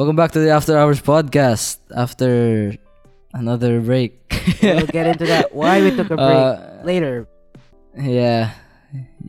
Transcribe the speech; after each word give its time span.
Welcome 0.00 0.16
back 0.16 0.32
to 0.32 0.40
the 0.40 0.48
After 0.48 0.78
Hours 0.80 1.02
podcast. 1.04 1.76
After 1.92 2.72
another 3.36 3.84
break. 3.84 4.16
we'll 4.64 4.88
get 4.88 5.04
into 5.04 5.26
that. 5.28 5.52
Why 5.52 5.82
we 5.84 5.92
took 5.92 6.08
a 6.08 6.16
break 6.16 6.40
Uh, 6.40 6.80
later. 6.88 7.28
Yeah. 7.92 8.56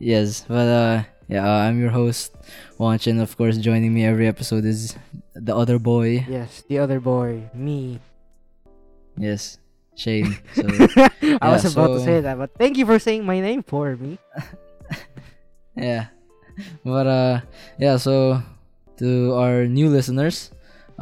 Yes. 0.00 0.48
But 0.48 0.64
uh 0.72 0.96
yeah, 1.28 1.44
uh, 1.44 1.68
I'm 1.68 1.76
your 1.76 1.92
host, 1.92 2.32
Juancho. 2.80 3.12
Of 3.20 3.36
course, 3.36 3.60
joining 3.60 3.92
me 3.92 4.08
every 4.08 4.24
episode 4.24 4.64
is 4.64 4.96
the 5.36 5.52
other 5.52 5.76
boy. 5.76 6.24
Yes, 6.24 6.64
the 6.72 6.80
other 6.80 7.04
boy, 7.04 7.52
me. 7.52 8.00
Yes. 9.20 9.60
Shane. 9.92 10.40
So 10.56 10.64
I 11.36 11.52
was 11.52 11.68
Yeah, 11.68 11.72
about 11.76 11.92
to 11.92 12.00
say 12.00 12.24
that, 12.24 12.40
but 12.40 12.56
thank 12.56 12.80
you 12.80 12.88
for 12.88 12.96
saying 12.96 13.28
my 13.28 13.44
name 13.44 13.60
for 13.60 13.92
me. 14.00 14.16
yeah. 15.76 16.08
But 16.80 17.06
uh 17.06 17.34
yeah, 17.76 18.00
so 18.00 18.40
to 19.04 19.36
our 19.36 19.68
new 19.68 19.92
listeners, 19.92 20.48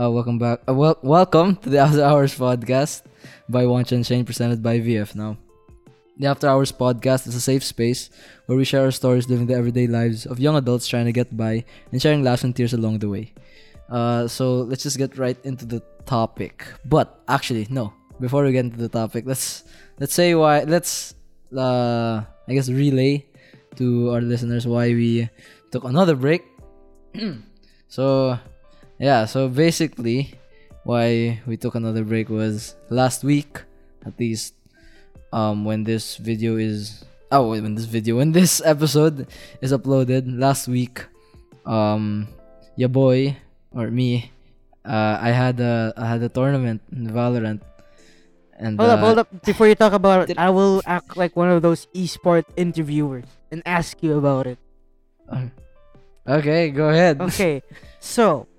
uh 0.01 0.11
welcome 0.11 0.39
back. 0.39 0.61
Uh, 0.67 0.73
wel- 0.73 0.99
welcome 1.03 1.57
to 1.57 1.69
the 1.69 1.77
After 1.85 2.03
Hours 2.03 2.33
podcast 2.33 3.03
by 3.51 3.65
Juancho 3.65 4.01
Shane 4.01 4.25
presented 4.25 4.63
by 4.63 4.81
VF 4.81 5.15
now. 5.15 5.37
The 6.17 6.27
After 6.27 6.49
Hours 6.49 6.73
podcast 6.73 7.27
is 7.27 7.35
a 7.35 7.41
safe 7.41 7.63
space 7.63 8.09
where 8.47 8.57
we 8.57 8.65
share 8.65 8.85
our 8.85 8.93
stories 8.93 9.29
living 9.29 9.47
the 9.47 9.55
everyday 9.55 9.87
lives 9.87 10.25
of 10.25 10.41
young 10.41 10.57
adults 10.57 10.89
trying 10.89 11.05
to 11.05 11.13
get 11.13 11.37
by 11.37 11.65
and 11.93 12.01
sharing 12.01 12.25
laughs 12.25 12.45
and 12.45 12.57
tears 12.57 12.73
along 12.73 13.01
the 13.01 13.11
way. 13.11 13.35
Uh, 13.91 14.27
so 14.27 14.63
let's 14.63 14.83
just 14.83 14.97
get 14.97 15.19
right 15.19 15.37
into 15.45 15.67
the 15.67 15.83
topic. 16.07 16.65
But 16.87 17.21
actually, 17.29 17.67
no. 17.69 17.93
Before 18.21 18.45
we 18.45 18.53
get 18.53 18.65
into 18.65 18.79
the 18.79 18.89
topic, 18.89 19.25
let's 19.27 19.65
let's 19.99 20.15
say 20.15 20.35
why. 20.35 20.65
Let's 20.65 21.15
uh, 21.53 22.25
I 22.49 22.55
guess 22.55 22.71
relay 22.71 23.27
to 23.77 24.13
our 24.13 24.21
listeners 24.23 24.67
why 24.67 24.97
we 24.97 25.29
took 25.73 25.85
another 25.85 26.17
break. 26.17 26.41
so 27.89 28.39
yeah, 29.01 29.25
so 29.25 29.49
basically, 29.49 30.35
why 30.85 31.41
we 31.49 31.57
took 31.57 31.75
another 31.75 32.05
break 32.05 32.29
was 32.29 32.77
last 32.91 33.25
week, 33.25 33.65
at 34.07 34.15
least 34.21 34.55
um 35.33 35.65
when 35.65 35.85
this 35.85 36.17
video 36.17 36.57
is 36.57 37.05
oh 37.31 37.51
when 37.51 37.75
this 37.75 37.85
video 37.87 38.17
when 38.19 38.33
this 38.33 38.61
episode 38.65 39.27
is 39.63 39.73
uploaded 39.73 40.27
last 40.27 40.67
week 40.67 41.07
um 41.67 42.27
your 42.75 42.89
boy 42.89 43.37
or 43.71 43.91
me 43.91 44.31
uh 44.85 45.19
i 45.23 45.31
had 45.31 45.61
a 45.61 45.95
i 45.97 46.07
had 46.07 46.23
a 46.23 46.29
tournament 46.29 46.83
in 46.91 47.07
valorant 47.09 47.61
and 48.59 48.77
Hold 48.79 48.91
up, 48.91 48.99
uh, 48.99 49.05
hold 49.07 49.19
up. 49.25 49.29
Before 49.47 49.67
you 49.67 49.75
talk 49.75 49.95
about 49.95 50.29
it, 50.29 50.37
I 50.37 50.51
will 50.51 50.83
act 50.85 51.17
like 51.17 51.35
one 51.35 51.49
of 51.49 51.63
those 51.63 51.87
esport 51.97 52.45
interviewers 52.61 53.25
and 53.51 53.63
ask 53.65 54.03
you 54.03 54.19
about 54.19 54.47
it. 54.47 54.59
okay 56.29 56.69
go 56.69 56.91
ahead 56.91 57.21
Okay, 57.33 57.63
so 58.01 58.50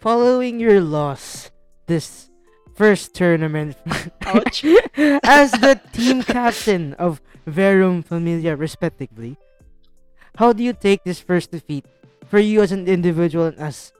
following 0.00 0.58
your 0.58 0.80
loss 0.80 1.50
this 1.86 2.30
first 2.74 3.14
tournament 3.14 3.76
Ouch. 4.26 4.64
as 5.22 5.52
the 5.60 5.80
team 5.92 6.22
captain 6.22 6.94
of 6.94 7.20
Verum 7.46 8.02
Familia, 8.02 8.56
respectively, 8.56 9.36
how 10.36 10.52
do 10.52 10.62
you 10.62 10.72
take 10.72 11.04
this 11.04 11.20
first 11.20 11.50
defeat 11.50 11.84
for 12.26 12.38
you 12.38 12.62
as 12.62 12.72
an 12.72 12.88
individual 12.88 13.46
and 13.46 13.58
as 13.58 13.92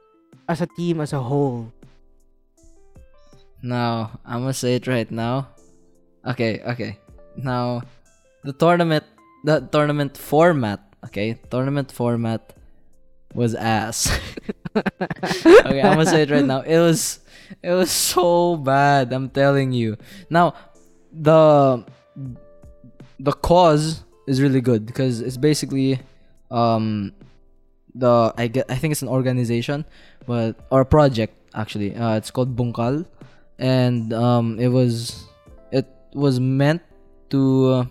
as 0.48 0.60
a 0.60 0.68
team 0.76 1.00
as 1.00 1.12
a 1.12 1.20
whole? 1.20 1.72
now 3.62 4.10
i'm 4.24 4.40
gonna 4.40 4.52
say 4.52 4.74
it 4.74 4.86
right 4.86 5.10
now 5.10 5.48
okay 6.24 6.60
okay 6.64 6.98
now 7.36 7.82
the 8.44 8.52
tournament 8.52 9.04
the 9.44 9.60
tournament 9.72 10.16
format 10.16 10.80
okay 11.04 11.36
tournament 11.50 11.92
format 11.92 12.54
was 13.34 13.54
ass 13.54 14.08
okay 14.76 15.82
i'm 15.82 15.98
gonna 15.98 16.06
say 16.06 16.22
it 16.22 16.30
right 16.30 16.44
now. 16.44 16.60
It 16.60 16.78
was 16.78 17.20
it 17.62 17.72
was 17.72 17.90
so 17.90 18.56
bad 18.56 19.12
i'm 19.12 19.28
telling 19.28 19.72
you. 19.72 19.96
Now 20.30 20.54
the 21.12 21.84
the 23.18 23.32
cause 23.32 24.04
is 24.26 24.40
really 24.40 24.60
good 24.60 24.86
because 24.86 25.20
it's 25.20 25.36
basically 25.36 25.98
um 26.50 27.12
the 27.94 28.32
i 28.38 28.46
get 28.46 28.70
i 28.70 28.76
think 28.76 28.92
it's 28.92 29.02
an 29.02 29.08
organization 29.08 29.84
but 30.26 30.54
or 30.70 30.82
a 30.82 30.86
project 30.86 31.34
actually. 31.54 31.94
Uh 31.94 32.14
it's 32.16 32.30
called 32.30 32.54
bunkal 32.54 33.06
and 33.58 34.12
um 34.12 34.58
it 34.60 34.68
was 34.68 35.26
it 35.72 35.86
was 36.14 36.38
meant 36.38 36.82
to 37.30 37.66
uh, 37.66 37.84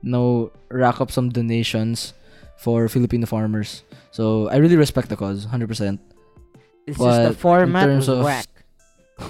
you 0.00 0.10
know 0.10 0.50
rack 0.70 1.00
up 1.00 1.10
some 1.10 1.28
donations 1.28 2.14
for 2.56 2.88
filipino 2.88 3.26
farmers. 3.26 3.82
So 4.10 4.48
i 4.48 4.56
really 4.56 4.76
respect 4.76 5.08
the 5.10 5.16
cause 5.16 5.46
100% 5.46 5.98
It's 6.86 6.98
just 6.98 7.22
the 7.22 7.34
format 7.34 7.88
was 7.88 8.08
of- 8.08 8.24
whack. 8.24 8.46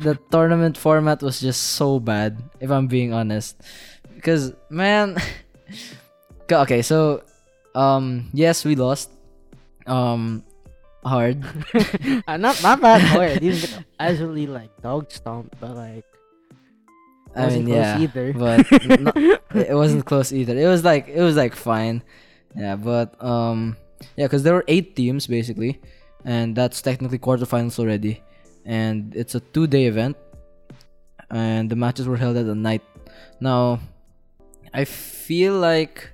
the 0.00 0.18
tournament 0.30 0.76
format 0.76 1.22
was 1.22 1.38
just 1.40 1.78
so 1.78 2.00
bad 2.00 2.42
if 2.60 2.70
i'm 2.70 2.88
being 2.88 3.12
honest 3.12 3.54
because 4.16 4.52
man 4.68 5.14
okay 6.50 6.82
so 6.82 7.22
um 7.76 8.26
yes 8.32 8.64
we 8.64 8.74
lost 8.74 9.10
um 9.86 10.42
hard 11.04 11.44
uh, 12.26 12.36
not 12.36 12.60
not 12.62 12.80
that 12.80 13.00
hard. 13.02 13.42
You 13.42 13.52
get 13.52 13.84
absolutely 14.00 14.46
like 14.46 14.70
dog 14.82 15.10
stomp, 15.10 15.54
but 15.60 15.74
like 15.76 16.04
i 17.36 17.48
mean 17.48 17.66
yeah 17.68 17.98
either. 18.00 18.32
but 18.32 18.66
no- 19.00 19.38
it 19.54 19.74
wasn't 19.74 20.04
close 20.04 20.32
either 20.32 20.56
it 20.56 20.66
was 20.66 20.84
like 20.84 21.08
it 21.08 21.20
was 21.20 21.36
like 21.36 21.54
fine 21.56 22.02
yeah 22.56 22.76
but 22.76 23.14
um 23.22 23.76
yeah 24.16 24.26
because 24.26 24.42
there 24.42 24.52
were 24.54 24.64
eight 24.68 24.94
teams 24.96 25.26
basically 25.26 25.80
and 26.24 26.54
that's 26.54 26.82
technically 26.82 27.18
quarterfinals 27.18 27.78
already. 27.78 28.22
And 28.64 29.14
it's 29.14 29.34
a 29.34 29.40
two 29.40 29.66
day 29.66 29.86
event. 29.86 30.16
And 31.30 31.70
the 31.70 31.76
matches 31.76 32.06
were 32.06 32.16
held 32.16 32.36
at 32.36 32.46
the 32.46 32.54
night. 32.54 32.82
Now 33.40 33.80
i 34.74 34.84
feel 34.84 35.54
like 35.58 36.12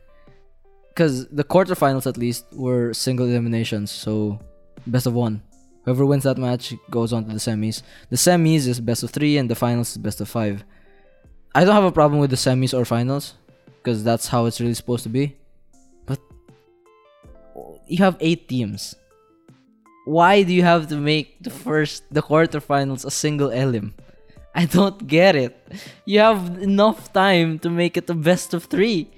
because 0.89 1.29
the 1.29 1.45
quarterfinals 1.45 2.07
at 2.07 2.17
least 2.17 2.45
were 2.53 2.93
single 2.93 3.27
eliminations 3.27 3.91
so 3.91 4.41
best 4.87 5.07
of 5.07 5.15
one. 5.15 5.43
Whoever 5.85 6.05
wins 6.05 6.25
that 6.25 6.39
match 6.39 6.75
goes 6.91 7.13
on 7.13 7.25
to 7.25 7.33
the 7.33 7.39
semis. 7.39 7.83
The 8.11 8.17
semis 8.17 8.67
is 8.67 8.81
best 8.81 9.03
of 9.03 9.11
three 9.11 9.39
and 9.39 9.49
the 9.49 9.55
finals 9.55 9.93
is 9.93 9.99
best 9.99 10.21
of 10.21 10.29
five. 10.29 10.65
I 11.55 11.65
don't 11.65 11.75
have 11.75 11.85
a 11.85 11.93
problem 11.93 12.21
with 12.21 12.31
the 12.31 12.37
semis 12.37 12.77
or 12.77 12.85
finals 12.85 13.35
because 13.77 14.03
that's 14.05 14.27
how 14.29 14.47
it's 14.47 14.61
really 14.61 14.75
supposed 14.75 15.05
to 15.05 15.09
be. 15.09 15.37
But 16.05 16.19
you 17.87 17.99
have 17.99 18.17
eight 18.21 18.49
teams. 18.49 18.97
Why 20.09 20.41
do 20.43 20.53
you 20.57 20.65
have 20.65 20.89
to 20.89 20.97
make 20.97 21.37
the 21.45 21.53
first 21.53 22.09
the 22.09 22.23
quarterfinals 22.25 23.05
a 23.05 23.13
single 23.13 23.51
elim? 23.53 23.93
I 24.57 24.65
don't 24.65 25.07
get 25.07 25.37
it. 25.37 25.53
You 26.09 26.25
have 26.25 26.59
enough 26.65 27.13
time 27.13 27.59
to 27.61 27.69
make 27.69 27.97
it 28.01 28.07
the 28.09 28.17
best 28.17 28.55
of 28.57 28.65
three. 28.73 29.13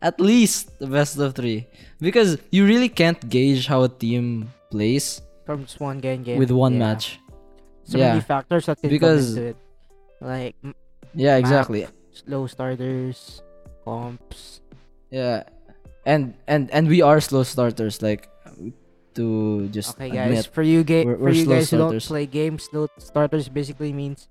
At 0.00 0.16
least 0.20 0.72
the 0.80 0.88
best 0.88 1.18
of 1.20 1.34
three. 1.36 1.68
Because 2.00 2.38
you 2.50 2.64
really 2.64 2.88
can't 2.88 3.20
gauge 3.28 3.66
how 3.68 3.84
a 3.84 3.88
team 3.92 4.48
plays 4.72 5.20
From 5.44 5.62
just 5.68 5.78
one 5.80 6.00
game 6.00 6.22
game 6.24 6.38
with 6.40 6.50
one 6.50 6.74
yeah. 6.74 6.84
match. 6.88 7.20
So 7.84 7.98
Yeah. 7.98 8.16
many 8.16 8.24
factors 8.24 8.66
that 8.66 8.80
can 8.80 8.90
Because- 8.90 9.36
into 9.36 9.52
it, 9.54 9.58
like 10.20 10.56
Yeah, 11.14 11.36
exactly. 11.36 11.86
slow 12.12 12.48
starters, 12.48 13.40
comps. 13.84 14.60
Yeah, 15.12 15.44
and 16.04 16.34
and 16.48 16.66
and 16.72 16.88
we 16.88 17.00
are 17.04 17.20
slow 17.20 17.44
starters. 17.46 18.02
Like 18.02 18.26
to 19.16 19.68
just 19.72 19.96
Okay, 19.96 20.10
guys. 20.12 20.46
For 20.46 20.62
you, 20.62 20.84
ga- 20.84 21.04
we're- 21.04 21.16
for 21.16 21.24
we're 21.24 21.36
you 21.36 21.46
guys 21.46 21.70
who 21.70 21.78
don't 21.80 21.88
starters. 21.98 22.06
play 22.08 22.24
games, 22.26 22.68
slow 22.70 22.88
starters 23.00 23.48
basically 23.48 23.92
means 23.92 24.28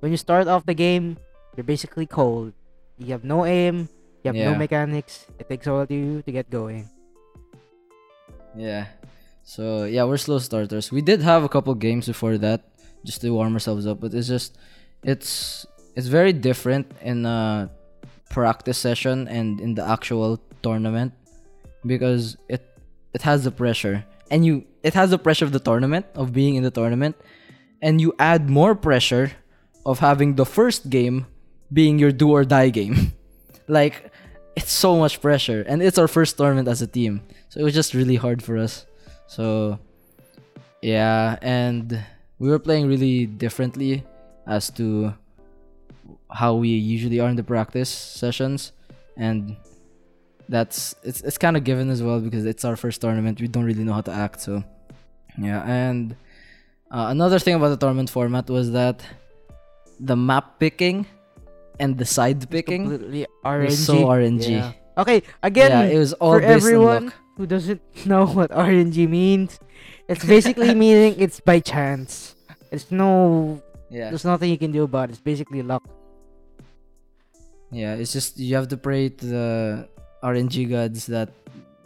when 0.00 0.10
you 0.12 0.18
start 0.18 0.46
off 0.46 0.66
the 0.66 0.74
game, 0.74 1.16
you're 1.56 1.64
basically 1.64 2.06
cold. 2.06 2.52
You 2.98 3.12
have 3.16 3.24
no 3.24 3.46
aim. 3.46 3.88
You 4.24 4.34
have 4.34 4.38
no 4.38 4.52
Yeah. 4.52 4.58
mechanics. 4.58 5.26
It 5.38 5.48
takes 5.48 5.66
a 5.66 5.72
while 5.72 5.86
to 5.86 5.94
you 5.94 6.22
to 6.26 6.30
get 6.32 6.50
going. 6.50 6.90
Yeah. 8.56 8.86
So 9.44 9.84
yeah, 9.84 10.04
we're 10.04 10.18
slow 10.18 10.38
starters. 10.38 10.90
We 10.90 11.02
did 11.02 11.22
have 11.22 11.44
a 11.44 11.48
couple 11.48 11.74
games 11.74 12.06
before 12.06 12.36
that 12.38 12.64
just 13.04 13.20
to 13.22 13.30
warm 13.30 13.54
ourselves 13.54 13.86
up, 13.86 14.00
but 14.00 14.12
it's 14.14 14.26
just 14.28 14.58
it's 15.04 15.64
it's 15.94 16.08
very 16.08 16.32
different 16.32 16.90
in 17.00 17.24
a 17.24 17.70
practice 18.30 18.76
session 18.78 19.28
and 19.28 19.60
in 19.60 19.74
the 19.78 19.84
actual 19.86 20.40
tournament 20.62 21.12
because 21.86 22.36
it 22.48 22.66
it 23.14 23.22
has 23.22 23.44
the 23.44 23.52
pressure 23.54 24.04
and 24.30 24.44
you 24.44 24.64
it 24.82 24.94
has 24.94 25.10
the 25.10 25.18
pressure 25.18 25.44
of 25.44 25.52
the 25.52 25.60
tournament 25.60 26.06
of 26.14 26.32
being 26.32 26.54
in 26.54 26.62
the 26.62 26.70
tournament 26.70 27.16
and 27.82 28.00
you 28.00 28.14
add 28.18 28.48
more 28.48 28.74
pressure 28.74 29.32
of 29.84 29.98
having 29.98 30.34
the 30.34 30.46
first 30.46 30.90
game 30.90 31.26
being 31.72 31.98
your 31.98 32.12
do 32.12 32.30
or 32.30 32.44
die 32.44 32.70
game. 32.70 33.12
Like 33.68 34.12
it's 34.54 34.70
so 34.70 34.96
much 34.96 35.20
pressure 35.20 35.64
and 35.66 35.82
it's 35.82 35.98
our 35.98 36.06
first 36.06 36.36
tournament 36.36 36.68
as 36.68 36.82
a 36.82 36.86
team. 36.86 37.20
So 37.48 37.58
it 37.58 37.64
was 37.64 37.74
just 37.74 37.94
really 37.94 38.14
hard 38.14 38.44
for 38.44 38.56
us. 38.56 38.86
So 39.26 39.80
yeah 40.82 41.36
and 41.42 42.04
we 42.38 42.48
were 42.48 42.60
playing 42.60 42.86
really 42.86 43.26
differently 43.26 44.04
as 44.46 44.70
to 44.78 45.14
how 46.30 46.54
we 46.54 46.68
usually 46.68 47.18
are 47.18 47.28
in 47.28 47.34
the 47.34 47.42
practice 47.42 47.88
sessions 47.88 48.70
and 49.16 49.56
that's 50.48 50.94
it's 51.02 51.20
it's 51.22 51.38
kind 51.38 51.56
of 51.56 51.64
given 51.64 51.90
as 51.90 52.02
well 52.02 52.20
because 52.20 52.44
it's 52.46 52.64
our 52.64 52.76
first 52.76 53.00
tournament 53.00 53.40
we 53.40 53.48
don't 53.48 53.64
really 53.64 53.82
know 53.84 53.92
how 53.92 54.00
to 54.00 54.12
act 54.12 54.40
so 54.40 54.62
yeah 55.38 55.62
and 55.66 56.16
Uh, 56.86 57.10
another 57.10 57.40
thing 57.42 57.58
about 57.58 57.70
the 57.74 57.80
tournament 57.82 58.06
format 58.08 58.46
was 58.46 58.70
that 58.70 59.02
the 59.98 60.14
map 60.14 60.46
picking 60.62 61.02
and 61.82 61.98
the 61.98 62.06
side 62.06 62.38
picking 62.48 62.82
Completely 62.86 63.26
RNG. 63.42 63.64
was 63.74 63.78
so 63.90 63.96
RNG. 64.06 64.46
Yeah. 64.62 64.70
Okay, 65.02 65.18
again, 65.42 65.70
yeah, 65.74 65.94
it 65.94 65.98
was 65.98 66.14
all 66.22 66.38
for 66.38 66.46
everyone 66.46 67.10
who 67.36 67.42
doesn't 67.44 67.82
know 68.06 68.22
what 68.38 68.54
RNG 68.54 69.10
means, 69.10 69.58
it's 70.06 70.22
basically 70.24 70.70
meaning 70.86 71.18
it's 71.18 71.42
by 71.42 71.58
chance. 71.58 72.38
It's 72.70 72.86
no, 72.94 73.58
Yeah, 73.90 74.14
there's 74.14 74.22
nothing 74.24 74.48
you 74.54 74.60
can 74.64 74.70
do 74.70 74.86
about 74.86 75.10
it. 75.10 75.18
It's 75.18 75.26
basically 75.32 75.66
luck. 75.66 75.82
yeah. 77.74 77.94
It's 77.98 78.12
just 78.14 78.38
you 78.38 78.54
have 78.54 78.68
to 78.70 78.76
pray 78.78 79.10
to 79.10 79.24
the 79.26 79.46
RNG 80.26 80.66
gods 80.66 81.06
that 81.06 81.30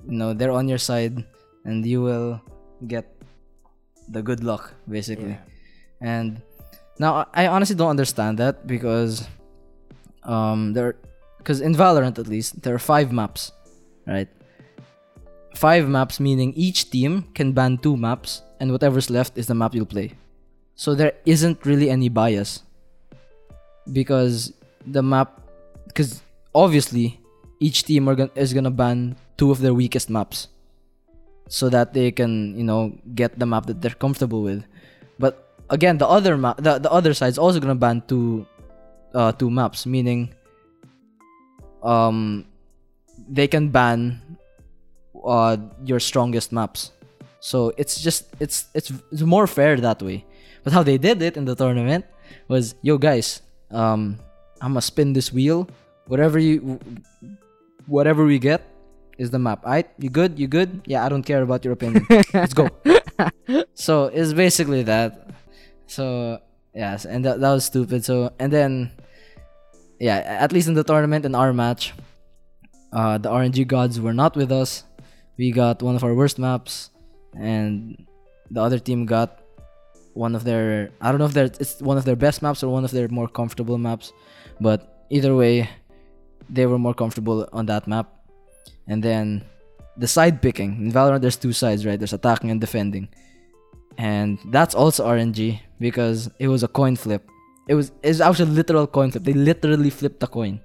you 0.08 0.16
know 0.16 0.32
they're 0.32 0.50
on 0.50 0.66
your 0.66 0.80
side, 0.80 1.20
and 1.68 1.84
you 1.84 2.00
will 2.00 2.40
get 2.88 3.04
the 4.08 4.22
good 4.22 4.42
luck, 4.42 4.72
basically. 4.88 5.36
And 6.00 6.40
now 6.98 7.28
I 7.36 7.44
I 7.44 7.52
honestly 7.52 7.76
don't 7.76 7.92
understand 7.92 8.40
that 8.40 8.66
because 8.66 9.28
um 10.24 10.72
there 10.72 10.96
because 11.36 11.60
in 11.60 11.74
Valorant 11.74 12.18
at 12.18 12.26
least 12.26 12.62
there 12.62 12.74
are 12.74 12.80
five 12.80 13.12
maps, 13.12 13.52
right? 14.06 14.28
Five 15.54 15.88
maps 15.88 16.20
meaning 16.20 16.56
each 16.56 16.88
team 16.90 17.28
can 17.34 17.52
ban 17.52 17.76
two 17.76 17.96
maps 17.96 18.40
and 18.60 18.72
whatever's 18.72 19.10
left 19.10 19.36
is 19.36 19.46
the 19.46 19.54
map 19.54 19.74
you'll 19.74 19.84
play. 19.84 20.16
So 20.74 20.94
there 20.94 21.12
isn't 21.26 21.66
really 21.66 21.90
any 21.90 22.08
bias 22.08 22.62
because 23.92 24.52
the 24.86 25.02
map 25.02 25.40
because 25.88 26.22
obviously 26.54 27.19
each 27.60 27.84
team 27.84 28.08
gon- 28.08 28.32
is 28.34 28.52
gonna 28.52 28.72
ban 28.72 29.16
two 29.36 29.52
of 29.52 29.60
their 29.60 29.74
weakest 29.76 30.08
maps 30.10 30.48
so 31.48 31.68
that 31.68 31.92
they 31.92 32.10
can 32.10 32.56
you 32.56 32.64
know 32.64 32.92
get 33.14 33.38
the 33.38 33.46
map 33.46 33.66
that 33.66 33.80
they're 33.80 33.94
comfortable 34.00 34.42
with. 34.42 34.64
But 35.18 35.52
again 35.68 35.98
the 35.98 36.08
other 36.08 36.36
map 36.36 36.56
the, 36.56 36.78
the 36.78 36.90
other 36.90 37.12
side's 37.14 37.38
also 37.38 37.60
gonna 37.60 37.76
ban 37.76 38.02
two 38.08 38.46
uh 39.14 39.32
two 39.32 39.50
maps 39.50 39.84
meaning 39.84 40.32
um 41.82 42.44
they 43.28 43.46
can 43.46 43.68
ban 43.68 44.22
uh 45.22 45.56
your 45.84 46.00
strongest 46.00 46.50
maps. 46.52 46.92
So 47.40 47.72
it's 47.76 48.00
just 48.00 48.32
it's 48.40 48.66
it's, 48.74 48.92
it's 49.12 49.22
more 49.22 49.46
fair 49.46 49.76
that 49.76 50.00
way. 50.02 50.24
But 50.64 50.72
how 50.72 50.82
they 50.82 50.98
did 50.98 51.20
it 51.20 51.36
in 51.36 51.44
the 51.44 51.54
tournament 51.54 52.04
was 52.48 52.74
yo 52.82 52.96
guys 52.98 53.42
um 53.70 54.18
i'm 54.60 54.72
gonna 54.72 54.82
spin 54.82 55.12
this 55.12 55.32
wheel. 55.32 55.68
Whatever 56.06 56.38
you 56.38 56.80
whatever 57.86 58.24
we 58.24 58.38
get 58.38 58.62
is 59.20 59.30
the 59.30 59.38
map. 59.38 59.64
Alright, 59.64 59.90
you 59.98 60.08
good? 60.08 60.38
You 60.38 60.48
good? 60.48 60.80
Yeah 60.86 61.04
i 61.04 61.08
don't 61.08 61.22
care 61.22 61.42
about 61.42 61.64
your 61.64 61.74
opinion. 61.74 62.06
Let's 62.34 62.54
go. 62.54 62.68
So 63.74 64.06
it's 64.06 64.32
basically 64.32 64.82
that. 64.84 65.28
So 65.86 66.38
yes 66.74 67.04
and 67.04 67.24
that, 67.24 67.40
that 67.40 67.50
was 67.52 67.64
stupid. 67.64 68.04
So 68.04 68.32
and 68.38 68.52
then 68.52 68.90
yeah 69.98 70.18
at 70.24 70.52
least 70.52 70.68
in 70.68 70.74
the 70.74 70.84
tournament 70.84 71.26
in 71.26 71.34
our 71.34 71.52
match 71.52 71.92
uh 72.92 73.18
the 73.18 73.28
rng 73.28 73.66
gods 73.66 74.00
were 74.00 74.14
not 74.14 74.36
with 74.36 74.50
us. 74.50 74.84
We 75.36 75.52
got 75.52 75.82
one 75.82 75.96
of 75.96 76.04
our 76.04 76.14
worst 76.14 76.38
maps 76.38 76.90
and 77.36 78.06
the 78.50 78.60
other 78.60 78.78
team 78.78 79.04
got 79.04 79.40
one 80.14 80.34
of 80.34 80.42
their 80.44 80.90
i 81.00 81.12
don't 81.12 81.20
know 81.20 81.30
if 81.30 81.36
it's 81.36 81.80
one 81.80 81.96
of 81.96 82.04
their 82.04 82.16
best 82.16 82.42
maps 82.42 82.64
or 82.64 82.68
one 82.68 82.84
of 82.84 82.90
their 82.90 83.08
more 83.08 83.28
comfortable 83.28 83.76
maps. 83.76 84.12
But 84.60 85.06
either 85.10 85.34
way 85.36 85.68
they 86.50 86.66
were 86.66 86.78
more 86.78 86.94
comfortable 86.94 87.48
on 87.52 87.66
that 87.66 87.86
map. 87.86 88.10
And 88.86 89.02
then 89.02 89.44
the 89.96 90.08
side 90.08 90.42
picking. 90.42 90.76
In 90.82 90.92
valorant 90.92 91.22
there's 91.22 91.36
two 91.36 91.52
sides 91.52 91.86
right? 91.86 91.98
There's 91.98 92.12
attacking 92.12 92.50
and 92.50 92.60
defending. 92.60 93.08
And 93.98 94.38
that's 94.50 94.74
also 94.74 95.06
rng 95.06 95.60
because 95.78 96.30
it 96.38 96.48
was 96.48 96.62
a 96.62 96.68
coin 96.68 96.96
flip. 96.96 97.28
It 97.68 97.74
was 97.74 97.92
it 98.02 98.08
was 98.08 98.20
actually 98.20 98.50
a 98.50 98.54
literal 98.54 98.86
coin 98.86 99.10
flip. 99.10 99.24
They 99.24 99.32
literally 99.32 99.90
flipped 99.90 100.22
a 100.22 100.26
coin. 100.26 100.60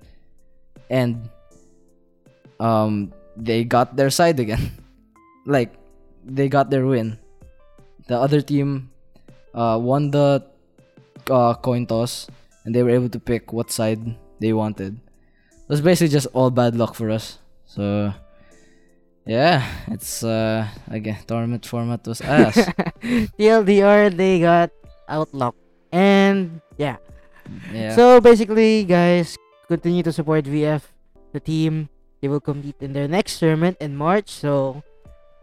And 0.90 1.30
um 2.60 3.14
they 3.38 3.64
got 3.64 3.96
their 3.96 4.10
side 4.10 4.40
again. 4.40 4.72
Like 5.46 5.78
they 6.26 6.50
got 6.50 6.72
their 6.72 6.88
win. 6.88 7.20
The 8.08 8.18
other 8.18 8.42
team 8.42 8.90
uh, 9.54 9.78
won 9.78 10.10
the 10.10 10.42
uh, 11.30 11.54
coin 11.62 11.86
toss. 11.86 12.26
And 12.66 12.74
they 12.74 12.82
were 12.82 12.90
able 12.90 13.10
to 13.10 13.20
pick 13.20 13.54
what 13.54 13.70
side 13.70 14.02
they 14.40 14.54
wanted 14.54 14.98
it 15.66 15.70
was 15.70 15.82
basically 15.82 16.14
just 16.14 16.28
all 16.34 16.50
bad 16.54 16.76
luck 16.78 16.94
for 16.94 17.10
us 17.10 17.40
so 17.66 18.14
yeah 19.26 19.66
it's 19.90 20.22
uh 20.24 20.68
again 20.90 21.18
tournament 21.26 21.66
format 21.66 22.06
was 22.06 22.22
ass 22.26 22.58
TLDR, 23.38 24.10
they 24.16 24.40
got 24.40 24.70
outlocked. 25.10 25.58
And 25.92 26.62
yeah. 26.78 26.98
yeah 27.72 27.94
So 27.96 28.20
basically, 28.20 28.84
guys, 28.86 29.38
continue 29.68 30.02
to 30.04 30.12
support 30.12 30.46
VF, 30.46 30.82
the 31.34 31.40
team. 31.40 31.90
They 32.22 32.28
will 32.28 32.42
compete 32.42 32.76
in 32.82 32.94
their 32.94 33.08
next 33.08 33.38
tournament 33.38 33.78
in 33.80 33.96
March. 33.96 34.30
So 34.30 34.82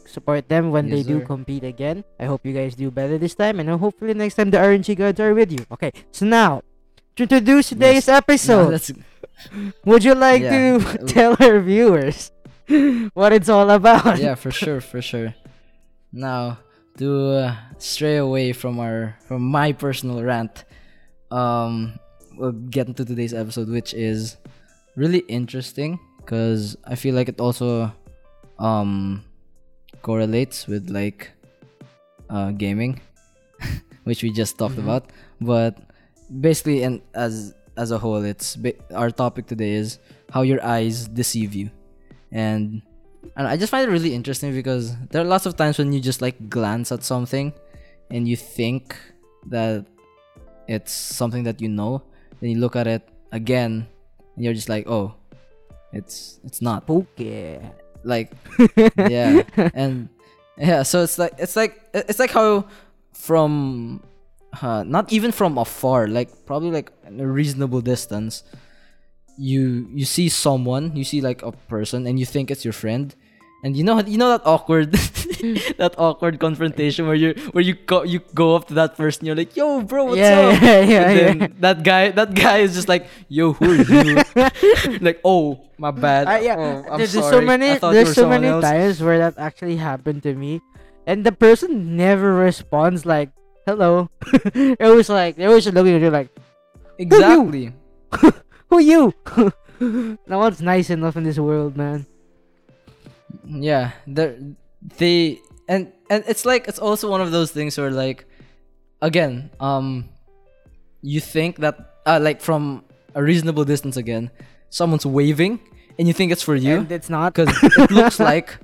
support 0.05 0.49
them 0.49 0.71
when 0.75 0.91
they 0.91 1.07
Yes, 1.07 1.07
do 1.07 1.21
compete 1.23 1.63
again. 1.63 2.03
I 2.19 2.27
hope 2.27 2.43
you 2.45 2.53
guys 2.53 2.75
do 2.75 2.91
better 2.91 3.19
this 3.19 3.35
time. 3.39 3.61
And 3.61 3.71
hopefully 3.71 4.15
next 4.15 4.35
time 4.35 4.51
the 4.51 4.59
RNG 4.59 4.99
gods 4.99 5.21
are 5.21 5.35
with 5.35 5.53
you. 5.53 5.63
Okay, 5.71 5.93
so 6.11 6.27
now 6.27 6.63
to 7.15 7.23
introduce 7.23 7.71
today's 7.71 8.09
Now 8.09 8.19
episode, 8.19 8.71
let's- 8.75 8.93
would 9.85 10.05
you 10.05 10.15
like 10.15 10.43
Yeah. 10.43 10.79
to 10.79 10.99
tell 11.07 11.37
our 11.41 11.61
viewers 11.61 12.31
what 13.15 13.33
it's 13.33 13.49
all 13.49 13.71
about? 13.71 14.19
yeah 14.19 14.35
for 14.35 14.51
sure 14.51 14.81
for 14.81 15.03
sure 15.03 15.35
now 16.13 16.59
to 16.99 17.09
uh, 17.49 17.57
stray 17.79 18.17
away 18.19 18.53
from 18.53 18.79
our 18.79 19.17
from 19.27 19.43
my 19.43 19.73
personal 19.73 20.23
rant 20.23 20.65
um 21.31 21.99
we'll 22.37 22.53
get 22.53 22.87
into 22.89 23.05
today's 23.05 23.33
episode 23.35 23.69
which 23.69 23.93
is 23.95 24.37
really 24.97 25.25
interesting 25.29 25.99
because 26.21 26.77
i 26.85 26.95
feel 26.95 27.15
like 27.15 27.29
it 27.29 27.41
also 27.41 27.91
um 28.59 29.25
correlates 30.03 30.67
with 30.67 30.91
like 30.91 31.31
uh 32.31 32.51
gaming 32.53 33.01
which 34.05 34.23
we 34.23 34.31
just 34.33 34.59
talked 34.59 34.77
Mhm. 34.77 34.85
about 34.85 35.11
but 35.41 35.77
basically 36.41 36.83
and 36.83 37.01
as 37.15 37.55
as 37.77 37.91
a 37.91 37.99
whole 37.99 38.23
it's 38.23 38.57
our 38.95 39.11
topic 39.11 39.47
today 39.47 39.73
is 39.73 39.99
how 40.31 40.43
your 40.43 40.63
eyes 40.65 41.09
deceive 41.09 41.55
you 41.55 41.71
and 42.31 42.83
and 43.37 43.47
I 43.47 43.57
just 43.57 43.71
find 43.71 43.89
it 43.89 43.93
really 43.93 44.15
interesting 44.15 44.53
because 44.53 44.97
there 45.09 45.23
are 45.23 45.25
lots 45.25 45.47
of 45.47 45.57
times 45.57 45.79
when 45.79 45.93
you 45.93 46.01
just 46.01 46.21
like 46.21 46.51
glance 46.51 46.93
at 46.93 47.03
something 47.03 47.53
and 48.11 48.29
you 48.29 48.37
think 48.37 48.97
that 49.47 49.87
it's 50.69 50.93
something 50.93 51.45
that 51.45 51.61
you 51.61 51.69
know, 51.69 52.03
then 52.41 52.51
you 52.51 52.59
look 52.59 52.77
at 52.77 52.87
it 52.87 53.09
again 53.31 53.87
and 54.37 54.45
you're 54.45 54.55
just 54.55 54.69
like, 54.69 54.87
oh, 54.89 55.15
it's 55.93 56.41
it's 56.45 56.61
not. 56.61 56.89
Okay. 56.89 57.61
Like 58.05 58.33
yeah. 58.97 59.43
And 59.75 60.09
yeah, 60.59 60.83
so 60.83 61.03
it's 61.03 61.19
like 61.19 61.35
it's 61.39 61.57
like 61.57 61.81
it's 61.95 62.19
like 62.19 62.31
how 62.31 62.67
from 63.13 64.03
uh, 64.61 64.85
not 64.87 65.13
even 65.13 65.33
from 65.33 65.57
afar, 65.57 66.07
like 66.09 66.45
probably 66.45 66.71
like 66.71 66.93
a 67.07 67.27
reasonable 67.27 67.81
distance, 67.81 68.45
you 69.39 69.89
you 69.95 70.05
see 70.05 70.29
someone, 70.29 70.95
you 70.97 71.05
see 71.05 71.21
like 71.21 71.43
a 71.43 71.53
person, 71.53 72.07
and 72.07 72.19
you 72.21 72.27
think 72.27 72.51
it's 72.51 72.65
your 72.65 72.73
friend, 72.77 73.15
and 73.65 73.77
you 73.77 73.83
know 73.85 73.99
you 74.01 74.19
know 74.19 74.29
that 74.29 74.43
awkward 74.45 74.93
that 75.81 75.95
awkward 75.97 76.39
confrontation 76.39 77.07
where 77.07 77.15
you 77.17 77.33
where 77.53 77.65
you 77.65 77.75
go 77.75 78.03
you 78.05 78.21
go 78.35 78.55
up 78.55 78.69
to 78.69 78.75
that 78.75 78.97
person, 78.97 79.25
you're 79.25 79.37
like, 79.37 79.57
yo, 79.57 79.81
bro, 79.83 80.05
what's 80.05 80.19
yeah, 80.19 80.53
up? 80.53 80.63
yeah, 80.63 80.81
yeah, 80.81 81.09
and 81.09 81.41
then 81.41 81.55
that 81.61 81.83
guy 81.83 82.11
that 82.11 82.35
guy 82.35 82.59
is 82.59 82.75
just 82.75 82.89
like, 82.89 83.07
yo, 83.29 83.53
who 83.55 83.73
are 83.73 84.05
you? 84.05 84.21
like, 85.01 85.21
oh, 85.25 85.65
my 85.79 85.91
bad. 85.91 86.29
Uh, 86.29 86.41
yeah, 86.45 86.57
Oh, 86.59 86.93
I'm 86.93 86.99
there's, 86.99 87.13
there's 87.15 87.25
sorry. 87.25 87.41
so 87.41 87.41
many 87.41 87.71
I 87.71 87.79
thought 87.79 87.95
you 87.97 88.05
there's 88.05 88.15
so 88.15 88.29
many 88.29 88.47
else." 88.49 88.65
times 88.65 89.01
where 89.01 89.19
that 89.19 89.39
actually 89.39 89.77
happened 89.77 90.23
to 90.25 90.35
me 90.35 90.61
and 91.07 91.25
the 91.25 91.33
person 91.33 91.97
never 91.97 92.35
responds 92.35 93.05
like 93.07 93.31
hello. 93.67 94.09
It 94.55 94.81
was 94.81 95.09
like 95.09 95.37
they 95.37 95.47
just 95.47 95.73
looking 95.75 95.95
at 95.95 96.03
you 96.03 96.11
like 96.11 96.29
Exactly. 96.99 97.73
who 98.71 98.79
you? 98.79 99.15
No 100.27 100.39
one's 100.39 100.63
nice 100.63 100.91
enough 100.91 101.17
in 101.17 101.25
this 101.25 101.39
world 101.39 101.77
man. 101.77 102.07
Yeah, 103.45 103.93
they 104.07 104.39
they 104.99 105.41
and 105.67 105.91
and 106.09 106.23
it's 106.29 106.47
like 106.47 106.69
it's 106.69 106.79
also 106.79 107.11
one 107.11 107.21
of 107.21 107.33
those 107.33 107.51
things 107.51 107.77
where 107.77 107.91
like 107.91 108.25
again, 109.03 109.51
um 109.59 110.09
you 111.03 111.19
think 111.19 111.59
that 111.59 111.99
uh, 112.07 112.21
like 112.23 112.41
from 112.41 112.85
a 113.15 113.23
reasonable 113.23 113.65
distance 113.65 113.97
again, 113.97 114.31
someone's 114.71 115.05
waving 115.05 115.59
and 115.99 116.07
you 116.07 116.15
think 116.15 116.31
it's 116.31 116.43
for 116.43 116.55
you 116.55 116.87
and 116.87 116.93
it's 116.93 117.11
not. 117.11 117.35
because 117.35 117.51
it 117.79 117.91
looks 117.91 118.21
like 118.21 118.59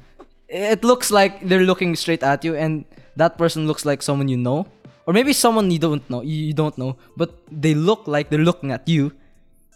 it 0.48 0.84
looks 0.84 1.10
like 1.10 1.42
they're 1.48 1.66
looking 1.66 1.96
straight 1.96 2.22
at 2.22 2.44
you 2.44 2.54
and 2.54 2.84
that 3.16 3.36
person 3.36 3.66
looks 3.66 3.84
like 3.84 4.02
someone 4.02 4.28
you 4.28 4.36
know 4.38 4.66
or 5.08 5.16
maybe 5.16 5.32
someone 5.32 5.72
you 5.72 5.80
don't 5.80 6.04
know 6.12 6.20
you 6.20 6.52
don't 6.52 6.76
know 6.76 7.00
but 7.16 7.32
they 7.48 7.72
look 7.72 8.04
like 8.04 8.28
they're 8.28 8.44
looking 8.44 8.68
at 8.76 8.84
you 8.84 9.08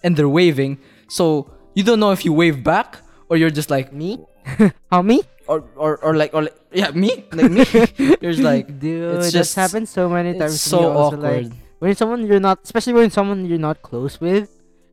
and 0.05 0.13
they're 0.13 0.29
waving. 0.29 0.77
So 1.09 1.49
you 1.73 1.83
don't 1.87 2.01
know 2.03 2.11
if 2.13 2.27
you 2.27 2.33
wave 2.37 2.61
back 2.67 3.01
or 3.31 3.39
you're 3.41 3.55
just 3.55 3.71
like 3.71 3.95
me? 3.97 4.19
How 4.93 5.01
me? 5.01 5.23
Or 5.47 5.65
or 5.79 5.97
or 6.03 6.13
like 6.19 6.35
or 6.35 6.43
like, 6.51 6.59
yeah 6.75 6.91
me? 6.91 7.25
Like 7.33 7.51
me? 7.51 7.63
You're 8.21 8.35
just 8.35 8.43
like 8.45 8.67
dude, 8.83 9.23
it's 9.23 9.33
just- 9.33 9.55
happened 9.55 9.89
so 9.89 10.11
many 10.11 10.35
times. 10.39 10.55
it's 10.59 10.69
to 10.71 10.77
me 10.77 10.83
so 10.83 10.91
also, 10.93 11.17
like, 11.17 11.47
awkward. 11.47 11.53
when 11.79 11.95
someone 11.95 12.21
you're 12.27 12.43
not, 12.43 12.61
especially 12.67 12.95
when 12.95 13.11
someone 13.11 13.47
you're 13.47 13.63
not 13.63 13.83
close 13.83 14.21
with, 14.21 14.51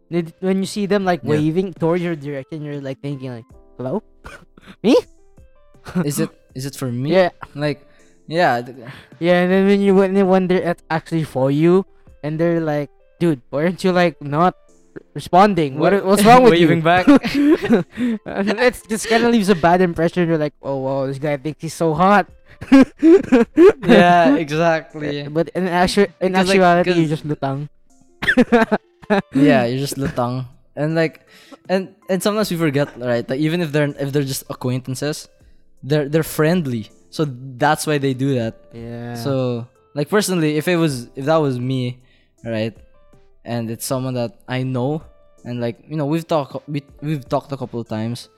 they, 0.10 0.26
when 0.46 0.62
you 0.62 0.70
see 0.70 0.86
them 0.86 1.06
like 1.06 1.22
Yeah. 1.26 1.38
waving 1.38 1.74
towards 1.78 2.02
your 2.06 2.16
direction, 2.18 2.62
you're 2.66 2.82
like 2.82 2.98
thinking 3.02 3.30
like, 3.30 3.50
"Hello, 3.78 4.02
me? 4.86 4.98
Is 6.06 6.20
it 6.22 6.30
is 6.54 6.66
it 6.66 6.76
for 6.78 6.90
me? 6.94 7.14
Yeah, 7.18 7.30
like 7.58 7.86
yeah 8.30 8.62
yeah." 9.18 9.42
And 9.44 9.50
then 9.52 9.66
when 9.66 9.82
you 9.82 9.98
when 9.98 10.14
they 10.14 10.22
wonder 10.24 10.54
it's 10.56 10.86
actually 10.94 11.26
for 11.26 11.50
you, 11.50 11.84
and 12.24 12.38
they're 12.40 12.62
like, 12.62 12.94
"Dude, 13.20 13.42
why 13.50 13.66
aren't 13.68 13.82
you 13.84 13.90
like 13.92 14.22
not 14.22 14.54
responding? 15.18 15.82
What 15.82 15.92
Wa- 15.98 16.06
what's 16.14 16.22
wrong 16.24 16.44
with 16.48 16.54
waving 16.56 16.80
you?" 16.80 16.88
back 16.88 17.10
it's 18.70 18.86
just 18.88 19.10
kind 19.10 19.26
of 19.26 19.34
leaves 19.34 19.50
a 19.50 19.58
bad 19.58 19.82
impression. 19.82 20.30
You're 20.30 20.38
like, 20.38 20.54
"Oh 20.62 20.78
wow, 20.86 21.08
this 21.10 21.18
guy 21.18 21.36
thinks 21.42 21.60
he's 21.66 21.74
so 21.74 21.94
hot." 21.98 22.30
yeah 23.88 24.36
exactly 24.36 25.24
But 25.32 25.48
in 25.56 25.68
actu- 25.68 26.12
in 26.20 26.34
like, 26.34 26.48
actuality, 26.48 26.92
you're 26.92 27.08
'cause- 27.08 27.24
just 27.24 27.26
lutang. 27.28 27.70
yeah 29.34 29.66
you're 29.66 29.80
just 29.80 29.96
lutang 29.98 30.46
and 30.76 30.94
like 30.94 31.26
and 31.70 31.96
and 32.10 32.22
sometimes 32.22 32.52
we 32.52 32.58
forget 32.58 32.90
right 33.00 33.24
like 33.30 33.40
even 33.40 33.62
if 33.62 33.72
they're 33.72 33.90
if 33.98 34.12
they're 34.14 34.28
just 34.28 34.44
acquaintances 34.50 35.28
they're 35.82 36.08
they're 36.10 36.24
friendly 36.28 36.90
so 37.10 37.26
that's 37.58 37.86
why 37.88 37.98
they 37.98 38.14
do 38.14 38.36
that. 38.36 38.56
Yeah. 38.74 39.16
so 39.16 39.68
like 39.96 40.10
personally 40.10 40.58
if 40.58 40.68
it 40.68 40.76
was 40.78 41.10
if 41.16 41.26
that 41.26 41.38
was 41.38 41.60
me 41.60 42.00
right 42.46 42.76
and 43.44 43.72
it's 43.72 43.86
someone 43.86 44.14
that 44.14 44.38
i 44.48 44.62
know 44.64 45.02
and 45.44 45.60
like 45.60 45.80
you 45.88 45.96
know 45.98 46.06
we've 46.06 46.28
talked 46.28 46.56
we, 46.70 46.84
we've 47.02 47.28
talked 47.28 47.52
a 47.52 47.58
couple 47.58 47.80
of 47.80 47.88
times 47.88 48.30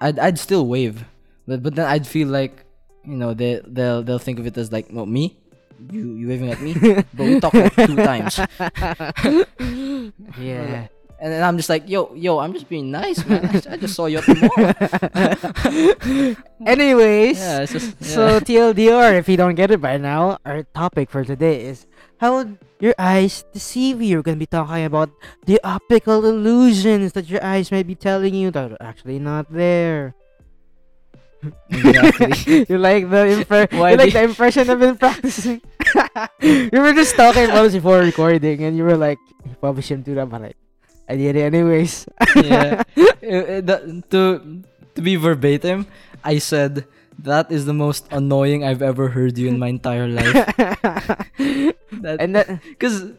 i'd 0.00 0.18
i'd 0.18 0.38
still 0.38 0.66
wave. 0.66 1.04
But 1.46 1.62
but 1.62 1.74
then 1.74 1.86
i'd 1.86 2.06
feel 2.06 2.28
like 2.28 2.64
you 3.04 3.16
know 3.16 3.34
they 3.34 3.60
they'll 3.66 4.02
they'll 4.02 4.18
think 4.22 4.38
of 4.38 4.46
it 4.46 4.56
as 4.56 4.70
like 4.72 4.86
well 4.90 5.06
me? 5.06 5.36
You 5.90 6.14
you 6.14 6.28
waving 6.28 6.50
at 6.50 6.60
me? 6.60 6.72
But 7.16 7.24
we 7.26 7.40
talked 7.40 7.54
like 7.56 7.74
two 7.74 7.96
times. 7.96 8.36
Yeah. 10.38 10.88
And 11.20 11.32
then 11.32 11.42
i'm 11.42 11.56
just 11.56 11.68
like 11.68 11.88
yo 11.88 12.12
yo 12.14 12.38
i'm 12.38 12.52
just 12.52 12.68
being 12.68 12.90
nice 12.90 13.24
man 13.26 13.44
i 13.68 13.76
just 13.76 13.94
saw 13.94 14.06
you 14.06 14.18
at 14.18 14.26
the 14.26 14.34
mall 14.40 16.36
Anyways, 16.66 17.38
yeah 17.38 17.64
just 17.64 17.96
yeah. 18.00 18.06
so 18.06 18.22
TLDR, 18.40 19.16
if 19.18 19.28
you 19.28 19.36
don't 19.36 19.54
get 19.54 19.70
it 19.70 19.80
by 19.80 19.96
now, 19.96 20.36
our 20.44 20.62
topic 20.76 21.08
for 21.08 21.24
today 21.24 21.64
is 21.64 21.86
how 22.20 22.44
your 22.80 22.92
eyes 22.98 23.44
deceive 23.52 24.02
you. 24.02 24.18
We're 24.20 24.22
gonna 24.28 24.36
be 24.36 24.44
talking 24.46 24.84
about 24.84 25.08
the 25.46 25.56
optical 25.64 26.20
illusions 26.24 27.12
that 27.16 27.28
your 27.32 27.42
eyes 27.42 27.72
may 27.72 27.82
be 27.82 27.94
telling 27.96 28.34
you 28.34 28.50
that 28.52 28.72
are 28.72 28.82
actually 28.84 29.18
not 29.18 29.48
there. 29.48 30.12
exactly 31.72 32.66
you 32.68 32.76
like 32.76 33.08
the 33.08 33.40
impre- 33.40 33.72
you 33.72 33.80
like 33.80 34.12
the 34.12 34.22
impression 34.28 34.68
I've 34.68 34.78
been 34.80 35.00
practicing. 35.00 35.62
you 36.44 36.76
were 36.76 36.92
just 36.92 37.16
talking 37.16 37.44
about 37.48 37.64
this 37.64 37.72
before 37.72 38.00
recording, 38.04 38.60
and 38.62 38.76
you 38.76 38.84
were 38.84 39.00
like, 39.00 39.16
"You 39.48 39.56
probably 39.56 39.80
shouldn't 39.80 40.04
do 40.04 40.14
that," 40.20 40.28
but 40.28 40.42
like, 40.52 40.56
I 41.10 41.16
did 41.18 41.34
it 41.34 41.42
anyways. 41.50 42.06
yeah. 42.38 42.82
Uh, 43.20 43.60
uh, 43.60 43.60
the- 43.60 44.02
to 44.10 44.22
to 44.96 45.00
be 45.04 45.14
verbatim, 45.14 45.84
I 46.24 46.38
said 46.40 46.88
that 47.20 47.52
is 47.52 47.66
the 47.68 47.76
most 47.76 48.08
annoying 48.10 48.64
I've 48.64 48.80
ever 48.80 49.12
heard 49.12 49.36
you 49.36 49.46
in 49.46 49.58
my 49.60 49.68
entire 49.68 50.08
life. 50.08 50.32
That 52.00 52.16
and 52.22 52.32
that 52.34 52.48
because 52.64 53.12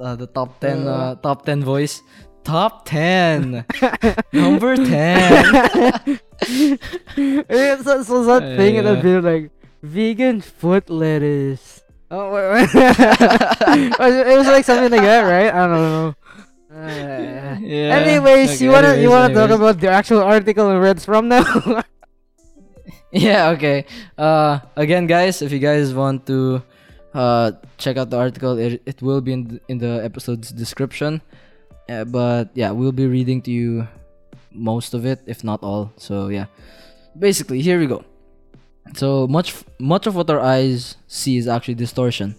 uh, 0.00 0.16
the 0.16 0.26
top 0.26 0.58
ten 0.64 0.88
uh, 0.88 1.14
top 1.20 1.44
ten 1.44 1.60
voice, 1.62 2.00
top 2.48 2.88
ten, 2.88 3.66
number 4.32 4.74
ten. 4.80 5.44
it's, 6.40 6.80
it's, 7.48 7.86
it's 7.86 8.08
that 8.08 8.54
thing 8.56 8.78
and 8.78 8.86
Yeah. 8.88 8.92
I'd 8.96 9.02
be 9.04 9.20
like 9.20 9.44
vegan 9.82 10.40
foot 10.40 10.88
lettuce. 10.88 11.82
Oh, 12.10 12.30
wait, 12.32 12.46
wait. 12.52 12.68
it, 12.72 13.98
was, 13.98 14.14
it 14.14 14.36
was 14.38 14.46
like 14.46 14.64
something 14.64 14.90
like 14.92 15.02
that, 15.02 15.22
right? 15.26 15.52
I 15.52 15.66
don't 15.66 15.82
know. 15.82 16.14
Uh, 16.74 17.56
yeah. 17.60 17.94
anyways, 18.02 18.56
Okay, 18.58 18.64
you 18.64 18.70
wanna 18.70 18.96
you 18.96 19.10
wanna 19.10 19.32
talk 19.32 19.50
about 19.50 19.78
the 19.78 19.88
actual 19.88 20.22
article 20.22 20.66
where 20.66 20.90
it's 20.90 21.04
from 21.04 21.28
now? 21.28 21.44
Yeah, 23.14 23.50
okay. 23.54 23.86
Uh 24.18 24.58
again 24.74 25.06
guys, 25.06 25.40
if 25.40 25.52
you 25.52 25.60
guys 25.62 25.94
want 25.94 26.26
to 26.26 26.62
uh 27.14 27.52
check 27.78 27.96
out 27.96 28.10
the 28.10 28.18
article, 28.18 28.58
it, 28.58 28.82
it 28.86 29.02
will 29.02 29.20
be 29.20 29.32
in 29.32 29.44
the, 29.46 29.60
in 29.68 29.78
the 29.78 30.02
episode's 30.02 30.50
description. 30.50 31.22
Uh, 31.88 32.02
but 32.04 32.50
yeah, 32.54 32.72
we'll 32.72 32.92
be 32.96 33.06
reading 33.06 33.40
to 33.42 33.52
you 33.52 33.86
most 34.50 34.94
of 34.94 35.06
it, 35.06 35.20
if 35.26 35.44
not 35.44 35.62
all. 35.62 35.92
So 35.96 36.26
yeah. 36.26 36.46
Basically, 37.16 37.62
here 37.62 37.78
we 37.78 37.86
go. 37.86 38.02
So 38.98 39.28
much 39.28 39.54
much 39.78 40.06
of 40.10 40.16
what 40.16 40.28
our 40.28 40.40
eyes 40.42 40.96
see 41.06 41.36
is 41.38 41.46
actually 41.46 41.78
distortion. 41.78 42.34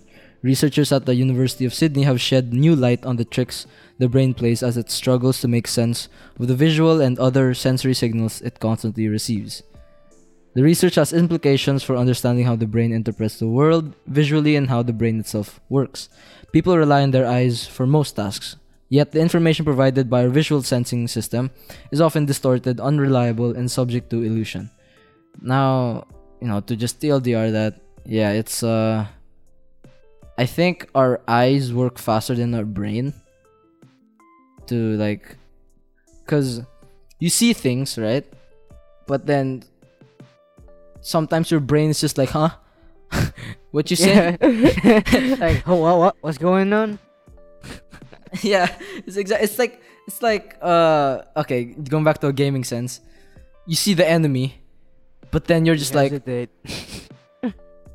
Researchers 0.45 0.91
at 0.91 1.07
the 1.07 1.15
University 1.15 1.65
of 1.65 1.73
Sydney 1.73 2.03
have 2.03 2.21
shed 2.21 2.53
new 2.53 2.75
light 2.75 3.03
on 3.03 3.17
the 3.17 3.25
tricks 3.25 3.65
the 3.97 4.07
brain 4.07 4.35
plays 4.35 4.61
as 4.61 4.77
it 4.77 4.91
struggles 4.91 5.41
to 5.41 5.47
make 5.47 5.65
sense 5.65 6.07
of 6.39 6.45
the 6.45 6.53
visual 6.53 7.01
and 7.01 7.17
other 7.17 7.55
sensory 7.55 7.95
signals 7.95 8.45
it 8.45 8.59
constantly 8.59 9.07
receives. 9.07 9.63
The 10.53 10.61
research 10.61 11.01
has 11.01 11.13
implications 11.13 11.81
for 11.81 11.97
understanding 11.97 12.45
how 12.45 12.55
the 12.55 12.69
brain 12.69 12.93
interprets 12.93 13.39
the 13.39 13.47
world 13.49 13.95
visually 14.05 14.55
and 14.55 14.69
how 14.69 14.83
the 14.83 14.93
brain 14.93 15.19
itself 15.19 15.59
works. 15.67 16.09
People 16.53 16.77
rely 16.77 17.01
on 17.01 17.09
their 17.09 17.25
eyes 17.25 17.65
for 17.65 17.87
most 17.87 18.13
tasks, 18.13 18.55
yet 18.87 19.13
the 19.13 19.21
information 19.21 19.65
provided 19.65 20.11
by 20.11 20.21
our 20.21 20.29
visual 20.29 20.61
sensing 20.61 21.07
system 21.07 21.49
is 21.89 21.99
often 21.99 22.29
distorted, 22.29 22.79
unreliable, 22.79 23.57
and 23.57 23.71
subject 23.71 24.11
to 24.11 24.21
illusion. 24.21 24.69
Now, 25.41 26.05
you 26.39 26.47
know, 26.47 26.61
to 26.61 26.75
just 26.75 27.01
TLDR 27.01 27.51
that, 27.51 27.81
yeah, 28.05 28.29
it's 28.29 28.61
uh 28.61 29.07
I 30.37 30.45
think 30.45 30.89
our 30.93 31.21
eyes 31.27 31.73
work 31.73 31.97
faster 31.97 32.35
than 32.35 32.53
our 32.53 32.65
brain 32.65 33.13
to 34.67 34.97
like 34.97 35.37
cuz 36.27 36.61
you 37.19 37.29
see 37.29 37.53
things, 37.53 37.97
right? 37.97 38.25
But 39.07 39.25
then 39.25 39.63
sometimes 41.01 41.51
your 41.51 41.59
brain 41.61 41.89
is 41.89 42.01
just 42.01 42.17
like, 42.17 42.29
huh? 42.29 42.49
what 43.71 43.89
you 43.89 43.95
say? 43.95 44.37
Yeah. 44.41 45.37
like, 45.39 45.67
oh, 45.67 45.75
what, 45.75 45.97
what, 45.97 46.15
what's 46.21 46.37
going 46.37 46.73
on? 46.73 46.99
yeah, 48.41 48.67
it's 49.05 49.17
exact. 49.17 49.43
It's 49.43 49.59
like 49.59 49.81
it's 50.07 50.21
like 50.21 50.57
uh 50.61 51.21
okay, 51.37 51.65
going 51.65 52.03
back 52.03 52.19
to 52.19 52.27
a 52.27 52.33
gaming 52.33 52.63
sense, 52.63 52.99
you 53.65 53.75
see 53.75 53.93
the 53.93 54.07
enemy, 54.07 54.61
but 55.31 55.45
then 55.45 55.65
you're 55.65 55.75
just 55.75 55.95
like 55.95 56.11
Hesitate. 56.11 56.49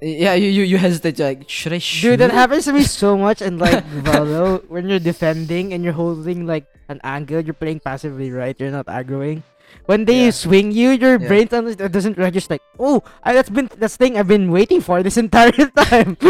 Yeah, 0.02 0.34
you 0.34 0.48
you, 0.48 0.62
you 0.64 0.78
hesitate. 0.78 1.18
You're 1.18 1.28
like, 1.28 1.48
should 1.48 1.72
I 1.72 1.78
shoot? 1.78 2.16
Dude, 2.16 2.20
that 2.20 2.30
happens 2.32 2.64
to 2.66 2.72
me 2.72 2.82
so 2.84 3.16
much. 3.26 3.40
And 3.42 3.58
like 3.58 3.84
Valo, 4.04 4.64
when 4.68 4.88
you're 4.88 4.98
defending 5.02 5.72
and 5.72 5.84
you're 5.84 5.92
holding 5.96 6.46
like 6.46 6.66
an 6.88 7.00
angle, 7.04 7.40
you're 7.40 7.54
playing 7.54 7.80
passively, 7.80 8.30
right? 8.32 8.58
You're 8.58 8.70
not 8.72 8.86
aggroing. 8.86 9.42
When 9.86 10.04
they 10.04 10.26
Yeah. 10.26 10.30
swing 10.34 10.72
you, 10.72 10.90
your 10.90 11.14
Yeah. 11.20 11.28
brain 11.28 11.46
doesn't 11.46 11.78
doesn't 11.92 12.18
register. 12.18 12.54
Like, 12.58 12.62
oh, 12.78 13.02
I, 13.22 13.34
that's 13.34 13.50
been 13.50 13.70
that's 13.78 13.94
thing 13.96 14.18
I've 14.18 14.26
been 14.26 14.50
waiting 14.50 14.80
for 14.82 15.02
this 15.02 15.16
entire 15.24 15.52
time. 15.52 16.16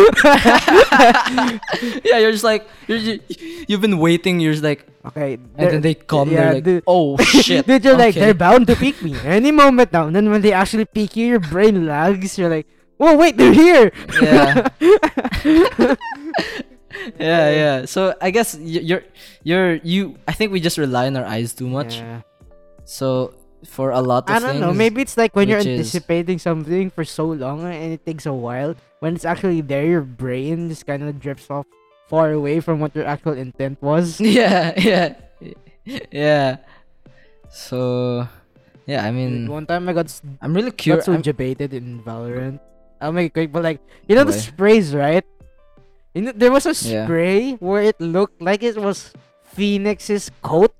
yeah, 2.04 2.18
you're 2.20 2.32
just 2.32 2.44
like 2.44 2.66
you're, 2.86 2.98
you, 2.98 3.20
you've 3.68 3.80
been 3.80 3.98
waiting. 3.98 4.40
You're 4.40 4.52
just 4.52 4.64
like, 4.64 4.86
okay, 5.06 5.34
and 5.56 5.70
then 5.70 5.80
they 5.80 5.94
come. 5.94 6.30
yeah, 6.30 6.36
they're 6.44 6.54
like, 6.54 6.64
dude. 6.64 6.84
oh 6.86 7.16
shit. 7.18 7.66
Dude, 7.66 7.84
you're 7.84 7.96
like 7.96 8.14
they're 8.14 8.34
bound 8.34 8.66
to 8.68 8.76
peek 8.76 9.00
me 9.02 9.16
any 9.24 9.52
moment 9.52 9.92
now. 9.92 10.06
And 10.06 10.14
then 10.16 10.30
when 10.30 10.42
they 10.42 10.52
actually 10.52 10.84
peek 10.84 11.16
you, 11.16 11.26
your 11.26 11.40
brain 11.40 11.86
lags. 11.86 12.36
You're 12.38 12.50
like, 12.50 12.66
oh 13.00 13.16
wait, 13.16 13.36
they're 13.36 13.52
here. 13.52 13.92
Yeah. 14.20 14.68
yeah, 17.18 17.50
yeah. 17.50 17.84
So 17.86 18.14
I 18.20 18.30
guess 18.30 18.56
you're 18.60 19.02
you're 19.42 19.76
you. 19.82 20.16
I 20.28 20.32
think 20.32 20.52
we 20.52 20.60
just 20.60 20.78
rely 20.78 21.06
on 21.06 21.16
our 21.16 21.24
eyes 21.24 21.52
too 21.54 21.68
much. 21.68 21.98
Yeah. 21.98 22.22
So 22.84 23.34
for 23.64 23.90
a 23.92 24.00
lot 24.00 24.28
of 24.28 24.34
I 24.36 24.38
don't 24.38 24.48
things, 24.56 24.60
know. 24.60 24.72
Maybe 24.72 25.02
it's 25.02 25.16
like 25.16 25.34
when 25.36 25.48
you're 25.48 25.58
which 25.58 25.66
is- 25.68 25.80
anticipating 25.94 26.38
something 26.38 26.90
for 26.90 27.04
so 27.04 27.26
long 27.32 27.64
and 27.64 27.92
it 27.94 28.04
takes 28.06 28.26
a 28.26 28.32
while. 28.32 28.74
When 29.00 29.14
it's 29.16 29.24
actually 29.24 29.60
there, 29.62 29.86
your 29.86 30.02
brain 30.04 30.68
just 30.68 30.84
kind 30.86 31.02
of 31.02 31.18
drifts 31.20 31.48
off 31.50 31.64
far 32.08 32.32
away 32.32 32.60
from 32.60 32.80
what 32.80 32.94
your 32.94 33.06
actual 33.06 33.32
intent 33.32 33.80
was. 33.80 34.20
yeah, 34.20 34.74
yeah, 34.76 35.14
yeah. 36.12 36.56
So 37.48 38.26
yeah, 38.86 39.06
I 39.06 39.10
mean, 39.10 39.48
one 39.48 39.64
time 39.66 39.88
I 39.88 39.92
got, 39.94 40.10
I'm 40.42 40.52
really 40.52 40.70
got 40.70 40.78
curious. 40.78 41.04
so 41.06 41.16
debated 41.16 41.72
in 41.72 42.02
Valorant. 42.02 42.60
I'll 43.00 43.12
make 43.12 43.32
it 43.32 43.34
quick, 43.34 43.50
but 43.52 43.64
like 43.64 43.80
you 44.06 44.14
know 44.14 44.24
the 44.24 44.36
sprays, 44.36 44.94
right? 44.94 45.24
You 46.14 46.22
know 46.28 46.32
there 46.36 46.52
was 46.52 46.66
a 46.66 46.74
Yeah. 46.76 47.06
spray 47.08 47.54
where 47.58 47.82
it 47.82 47.98
looked 48.00 48.42
like 48.42 48.62
it 48.62 48.76
was 48.76 49.12
Phoenix's 49.56 50.30
coat. 50.42 50.74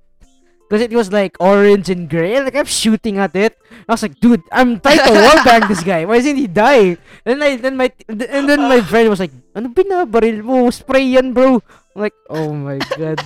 Because 0.71 0.87
it 0.87 0.95
was 0.95 1.11
like 1.11 1.35
orange 1.43 1.91
and 1.91 2.07
gray. 2.07 2.39
and, 2.39 2.47
Like 2.47 2.55
I'm 2.55 2.63
shooting 2.63 3.19
at 3.19 3.35
it. 3.35 3.59
I 3.87 3.91
was 3.91 4.07
like, 4.07 4.15
dude, 4.23 4.39
I'm 4.55 4.79
trying 4.79 5.03
to 5.03 5.11
wallbang 5.19 5.67
this 5.67 5.83
guy. 5.83 6.07
Why 6.07 6.15
isn't 6.23 6.39
he 6.39 6.47
dying? 6.47 6.95
Then 7.27 7.43
I 7.43 7.59
then 7.59 7.75
my 7.75 7.91
and 8.07 8.47
then 8.47 8.63
my 8.71 8.79
friend 8.79 9.11
was 9.11 9.19
like, 9.19 9.35
ano 9.51 9.67
binabaril 9.67 10.39
mo? 10.39 10.71
Spray 10.71 11.11
yan, 11.19 11.35
bro. 11.35 11.59
I'm 11.91 11.99
like, 12.07 12.15
oh 12.31 12.55
my 12.55 12.79
god. 12.95 13.19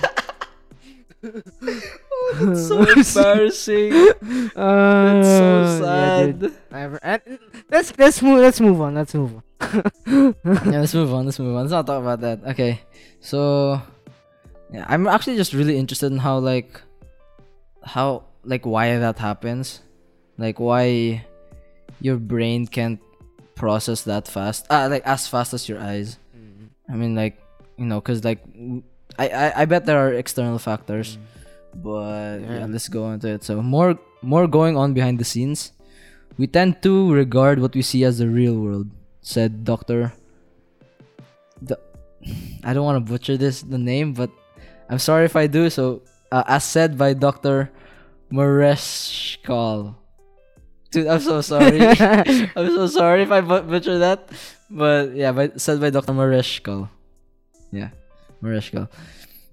It's 1.26 2.68
so 2.68 2.82
embarrassing. 2.96 3.92
Uh, 4.56 5.20
It's 5.20 5.28
so 5.28 5.84
sad. 5.84 6.38
dude. 6.40 6.54
I've- 6.72 6.98
and- 7.02 7.38
let's 7.70 7.92
let's 7.98 8.22
move 8.22 8.38
let's 8.40 8.60
move 8.60 8.80
on. 8.80 8.94
Let's 8.94 9.14
move 9.14 9.34
on. 9.36 9.42
yeah, 10.42 10.80
let's 10.80 10.94
move 10.94 11.12
on. 11.12 11.24
Let's 11.26 11.38
move 11.38 11.54
on. 11.56 11.62
Let's 11.62 11.72
not 11.72 11.86
talk 11.86 12.00
about 12.00 12.20
that. 12.20 12.40
Okay, 12.56 12.80
so 13.20 13.80
yeah, 14.72 14.84
I'm 14.88 15.06
actually 15.06 15.36
just 15.36 15.52
really 15.52 15.76
interested 15.78 16.10
in 16.12 16.18
how 16.18 16.38
like 16.38 16.80
how 17.84 18.24
like 18.44 18.64
why 18.66 18.96
that 18.98 19.18
happens, 19.18 19.80
like 20.38 20.58
why 20.58 21.24
your 22.00 22.16
brain 22.16 22.66
can't 22.66 23.00
process 23.54 24.02
that 24.02 24.26
fast. 24.28 24.66
Ah, 24.70 24.86
like 24.86 25.02
as 25.06 25.28
fast 25.28 25.52
as 25.54 25.68
your 25.68 25.78
eyes. 25.80 26.18
I 26.88 26.94
mean, 26.94 27.14
like 27.14 27.36
you 27.76 27.84
know, 27.86 28.00
cause 28.00 28.24
like 28.24 28.40
I 29.18 29.28
I, 29.28 29.62
I 29.62 29.64
bet 29.64 29.86
there 29.86 29.98
are 29.98 30.12
external 30.12 30.58
factors, 30.58 31.18
but 31.74 32.40
yeah. 32.40 32.58
Yeah. 32.60 32.66
let's 32.68 32.88
go 32.88 33.10
into 33.10 33.28
it. 33.28 33.44
So 33.44 33.62
more 33.62 33.98
more 34.22 34.46
going 34.46 34.76
on 34.76 34.94
behind 34.94 35.18
the 35.18 35.24
scenes. 35.24 35.72
We 36.36 36.46
tend 36.46 36.82
to 36.82 37.12
regard 37.12 37.60
what 37.60 37.74
we 37.74 37.80
see 37.80 38.04
as 38.04 38.18
the 38.18 38.28
real 38.28 38.60
world, 38.60 38.92
said 39.22 39.64
Doctor. 39.64 40.12
The, 41.62 41.80
I 42.64 42.74
don't 42.74 42.84
want 42.84 43.00
to 43.00 43.04
butcher 43.04 43.36
this 43.36 43.62
the 43.62 43.78
name, 43.78 44.12
but 44.12 44.30
I'm 44.90 45.00
sorry 45.00 45.24
if 45.24 45.36
I 45.36 45.46
do. 45.46 45.70
So, 45.70 46.02
uh, 46.30 46.44
as 46.46 46.64
said 46.64 46.98
by 46.98 47.14
Doctor 47.14 47.72
Mareschal. 48.30 49.96
Dude, 50.90 51.06
I'm 51.06 51.20
so 51.20 51.40
sorry. 51.40 51.80
I'm 52.56 52.70
so 52.72 52.86
sorry 52.86 53.22
if 53.22 53.30
I 53.30 53.40
butcher 53.40 53.98
that. 53.98 54.30
But 54.70 55.14
yeah, 55.14 55.32
by, 55.32 55.50
said 55.56 55.80
by 55.80 55.90
Dr. 55.90 56.12
Mareschal. 56.12 56.88
Yeah, 57.70 57.90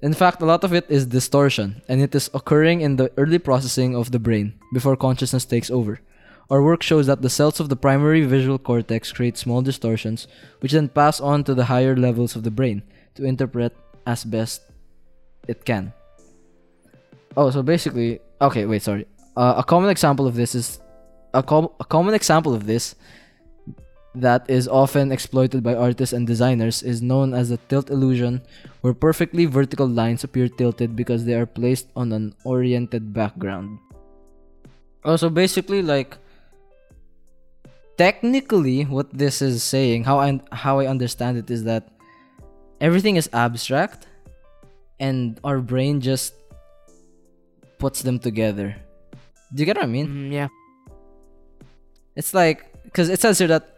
In 0.02 0.14
fact, 0.14 0.42
a 0.42 0.46
lot 0.46 0.64
of 0.64 0.74
it 0.74 0.86
is 0.90 1.06
distortion, 1.06 1.82
and 1.88 2.02
it 2.02 2.14
is 2.14 2.30
occurring 2.34 2.82
in 2.82 2.98
the 2.98 3.10
early 3.18 3.40
processing 3.40 3.96
of 3.96 4.12
the 4.12 4.20
brain 4.20 4.54
before 4.74 4.98
consciousness 4.98 5.46
takes 5.46 5.72
over. 5.72 6.02
Our 6.50 6.62
work 6.62 6.84
shows 6.84 7.08
that 7.08 7.22
the 7.22 7.30
cells 7.30 7.60
of 7.60 7.70
the 7.70 7.78
primary 7.78 8.26
visual 8.26 8.60
cortex 8.60 9.14
create 9.14 9.38
small 9.38 9.62
distortions, 9.62 10.28
which 10.60 10.74
then 10.74 10.90
pass 10.90 11.22
on 11.22 11.46
to 11.46 11.56
the 11.56 11.66
higher 11.66 11.96
levels 11.96 12.36
of 12.36 12.44
the 12.44 12.52
brain 12.52 12.84
to 13.16 13.24
interpret 13.24 13.74
as 14.06 14.26
best 14.26 14.62
it 15.48 15.64
can. 15.64 15.94
Oh, 17.38 17.50
so 17.50 17.64
basically, 17.64 18.20
okay, 18.42 18.66
wait, 18.66 18.82
sorry. 18.82 19.08
Uh, 19.38 19.56
a 19.58 19.64
common 19.64 19.90
example 19.90 20.28
of 20.28 20.36
this 20.36 20.54
is 20.54 20.80
a, 21.34 21.42
com- 21.42 21.70
a 21.80 21.86
common 21.86 22.14
example 22.14 22.54
of 22.54 22.68
this 22.68 22.96
that 24.16 24.46
is 24.50 24.68
often 24.68 25.12
exploited 25.12 25.64
by 25.64 25.74
artists 25.74 26.14
and 26.14 26.28
designers 26.28 26.84
is 26.84 27.02
known 27.02 27.34
as 27.34 27.50
the 27.50 27.58
tilt 27.70 27.90
illusion, 27.90 28.42
where 28.82 28.94
perfectly 28.94 29.46
vertical 29.46 29.88
lines 29.88 30.24
appear 30.24 30.48
tilted 30.48 30.96
because 30.96 31.26
they 31.26 31.34
are 31.34 31.46
placed 31.46 31.90
on 31.96 32.12
an 32.12 32.36
oriented 32.46 33.14
background. 33.14 33.80
Oh, 35.04 35.16
so 35.16 35.30
basically, 35.30 35.82
like, 35.82 36.18
technically, 37.98 38.84
what 38.86 39.10
this 39.12 39.42
is 39.42 39.64
saying, 39.64 40.06
how 40.06 40.20
I 40.20 40.40
how 40.52 40.80
I 40.80 40.86
understand 40.88 41.38
it 41.38 41.50
is 41.50 41.66
that 41.66 41.90
everything 42.80 43.18
is 43.18 43.30
abstract, 43.34 44.06
and 45.00 45.40
our 45.44 45.60
brain 45.60 46.00
just 46.00 46.34
puts 47.80 48.02
them 48.02 48.20
together. 48.20 48.78
Do 49.54 49.62
you 49.62 49.66
get 49.66 49.78
what 49.78 49.86
I 49.86 49.92
mean? 49.92 50.08
Mm, 50.08 50.32
yeah. 50.32 50.48
It's 52.16 52.34
like 52.34 52.70
because 52.86 53.10
it 53.10 53.20
says 53.20 53.40
here 53.40 53.50
that 53.50 53.73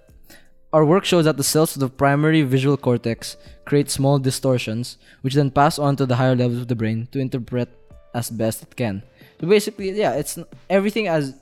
our 0.76 0.84
work 0.84 1.06
shows 1.08 1.24
that 1.24 1.38
the 1.38 1.48
cells 1.48 1.72
of 1.78 1.80
the 1.80 1.88
primary 1.88 2.42
visual 2.44 2.76
cortex 2.76 3.38
create 3.64 3.90
small 3.90 4.20
distortions, 4.20 4.98
which 5.22 5.34
then 5.34 5.50
pass 5.50 5.80
on 5.80 5.96
to 5.96 6.06
the 6.06 6.20
higher 6.20 6.36
levels 6.36 6.60
of 6.60 6.68
the 6.68 6.76
brain 6.76 7.08
to 7.16 7.20
interpret 7.20 7.72
as 8.14 8.30
best 8.30 8.62
it 8.62 8.76
can. 8.76 9.02
So 9.40 9.48
basically, 9.48 9.96
yeah, 9.96 10.20
it's 10.20 10.38
everything 10.70 11.08
as 11.08 11.34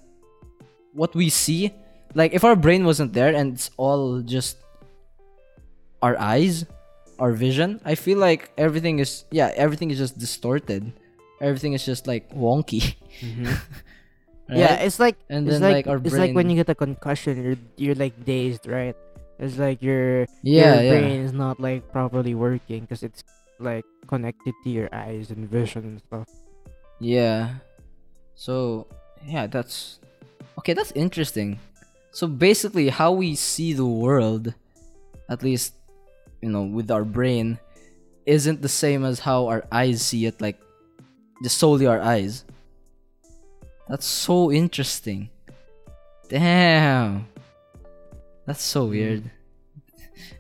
what 0.94 1.16
we 1.18 1.34
see. 1.34 1.74
Like 2.14 2.38
if 2.38 2.46
our 2.46 2.56
brain 2.56 2.86
wasn't 2.86 3.14
there 3.14 3.34
and 3.34 3.58
it's 3.58 3.74
all 3.76 4.22
just 4.22 4.58
our 6.06 6.14
eyes, 6.22 6.70
our 7.18 7.34
vision, 7.34 7.82
I 7.84 7.96
feel 7.96 8.20
like 8.20 8.54
everything 8.56 9.00
is 9.00 9.26
yeah, 9.32 9.50
everything 9.58 9.90
is 9.90 9.98
just 9.98 10.14
distorted. 10.14 10.94
Everything 11.42 11.74
is 11.74 11.84
just 11.84 12.06
like 12.06 12.30
wonky. 12.38 13.02
Mm-hmm. 13.18 13.46
right? 13.50 14.62
Yeah, 14.62 14.76
it's 14.86 15.02
like 15.02 15.18
and 15.26 15.50
it's 15.50 15.58
then 15.58 15.66
like, 15.66 15.86
like, 15.86 15.88
our 15.90 15.98
it's 16.06 16.14
like 16.22 16.38
when 16.38 16.54
you 16.54 16.56
get 16.56 16.70
a 16.70 16.78
concussion, 16.78 17.42
you're 17.42 17.62
you're 17.82 17.98
like 17.98 18.14
dazed, 18.24 18.70
right? 18.70 18.94
It's 19.40 19.58
like 19.58 19.82
your 19.82 20.28
yeah, 20.42 20.82
your 20.82 20.84
yeah. 20.84 21.00
brain 21.00 21.22
is 21.22 21.34
not 21.34 21.60
like 21.60 21.92
properly 21.92 22.36
working 22.36 22.82
because 22.82 23.04
it's 23.04 23.24
like 23.60 23.86
connected 24.08 24.54
to 24.64 24.70
your 24.70 24.90
eyes 24.94 25.32
and 25.32 25.50
vision 25.50 25.84
and 25.84 26.00
stuff. 26.00 26.30
Yeah. 27.00 27.56
So, 28.36 28.88
yeah, 29.26 29.48
that's 29.48 30.00
okay. 30.60 30.74
That's 30.74 30.92
interesting. 30.92 31.60
So 32.12 32.28
basically, 32.28 32.90
how 32.90 33.12
we 33.12 33.36
see 33.36 33.74
the 33.74 33.86
world, 33.86 34.54
at 35.30 35.42
least, 35.44 35.74
you 36.42 36.50
know, 36.50 36.64
with 36.64 36.92
our 36.92 37.04
brain, 37.04 37.60
isn't 38.26 38.62
the 38.62 38.70
same 38.70 39.04
as 39.04 39.20
how 39.20 39.48
our 39.48 39.66
eyes 39.72 40.02
see 40.02 40.26
it. 40.26 40.42
Like, 40.42 40.62
just 41.42 41.58
solely 41.58 41.88
our 41.88 42.00
eyes. 42.00 42.46
That's 43.90 44.06
so 44.06 44.52
interesting. 44.52 45.30
Damn. 46.30 47.28
That's 48.46 48.64
so 48.64 48.86
weird. 48.86 49.32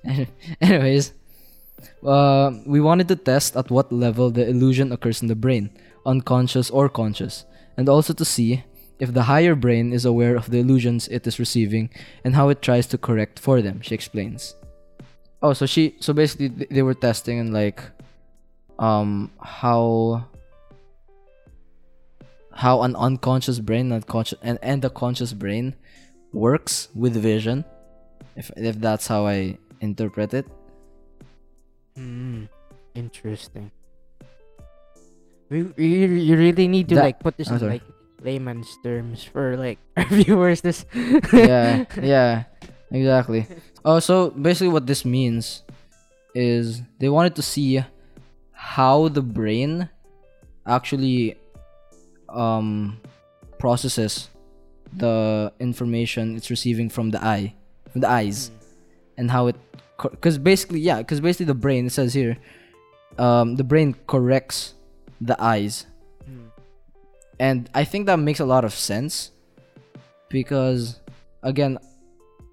Anyways, 0.62 1.13
uh, 2.06 2.52
we 2.66 2.82
wanted 2.82 3.08
to 3.08 3.16
test 3.16 3.56
at 3.56 3.72
what 3.72 3.92
level 3.92 4.30
the 4.30 4.48
illusion 4.48 4.92
occurs 4.92 5.22
in 5.22 5.28
the 5.28 5.36
brain, 5.36 5.70
unconscious 6.06 6.70
or 6.70 6.89
conscious, 6.89 7.46
and 7.78 7.88
also 7.88 8.13
to 8.13 8.26
see 8.26 8.63
if 9.00 9.13
the 9.13 9.24
higher 9.24 9.56
brain 9.56 9.94
is 9.94 10.06
aware 10.06 10.36
of 10.36 10.50
the 10.50 10.60
illusions 10.60 11.08
it 11.08 11.26
is 11.26 11.39
receiving 11.39 11.89
and 12.24 12.36
how 12.36 12.50
it 12.50 12.62
tries 12.62 12.88
to 12.88 12.98
correct 12.98 13.39
for 13.39 13.62
them, 13.62 13.82
she 13.82 13.96
explains. 13.96 14.56
Oh, 15.42 15.54
so 15.54 15.66
she 15.66 15.96
so 16.00 16.13
basically 16.13 16.48
they 16.48 16.82
were 16.82 16.94
testing 16.94 17.39
and 17.39 17.54
like 17.54 17.84
um 18.80 19.30
how 19.42 20.26
how 22.54 22.84
an 22.84 22.96
unconscious 22.96 23.60
brain 23.60 23.92
and 23.92 24.08
conscious 24.08 24.39
and, 24.42 24.58
and 24.62 24.82
the 24.82 24.89
conscious 24.89 25.34
brain 25.34 25.76
works 26.32 26.88
with 26.96 27.13
vision 27.16 27.66
if 28.36 28.52
if 28.56 28.80
that's 28.80 29.08
how 29.08 29.26
I 29.28 29.58
interpret 29.82 30.34
it. 30.34 30.46
Mm, 31.98 32.50
interesting. 32.96 33.72
We, 35.50 35.63
we 35.78 35.86
you 36.24 36.36
really 36.38 36.67
need 36.67 36.89
to 36.89 36.96
That- 36.96 37.04
like 37.13 37.19
put 37.19 37.38
this 37.38 37.50
in 37.50 37.60
sorry. 37.60 37.72
like 37.80 37.86
layman's 38.24 38.72
terms 38.84 39.24
for 39.24 39.58
like 39.58 39.78
our 39.98 40.06
viewers. 40.10 40.62
This 40.62 40.86
yeah, 41.34 41.86
yeah, 42.02 42.43
exactly. 42.91 43.46
Oh, 43.86 44.00
so 44.00 44.32
basically, 44.32 44.69
what 44.74 44.88
this 44.88 45.06
means 45.06 45.62
is 46.34 46.82
they 47.00 47.10
wanted 47.10 47.36
to 47.36 47.41
see 47.43 47.84
how 48.52 49.08
the 49.10 49.22
brain 49.22 49.89
actually 50.65 51.36
um 52.30 52.98
processes 53.60 54.30
the 54.96 55.52
information 55.60 56.36
it's 56.36 56.50
receiving 56.50 56.89
from 56.89 57.12
the 57.12 57.22
eye, 57.24 57.54
the 57.95 58.10
eyes, 58.10 58.51
and 59.17 59.29
how 59.32 59.47
it 59.47 59.56
because 60.01 60.38
basically 60.38 60.79
yeah 60.79 60.97
because 60.97 61.21
basically 61.21 61.45
the 61.45 61.53
brain 61.53 61.89
says 61.89 62.13
here 62.13 62.36
um 63.17 63.56
the 63.56 63.63
brain 63.63 63.95
corrects 64.08 64.73
the 65.21 65.36
eyes 65.41 65.86
Mm. 66.23 66.47
and 67.39 67.69
i 67.75 67.84
think 67.84 68.08
that 68.08 68.17
makes 68.17 68.39
a 68.39 68.45
lot 68.45 68.63
of 68.63 68.73
sense 68.73 69.32
because 70.29 70.99
again 71.43 71.77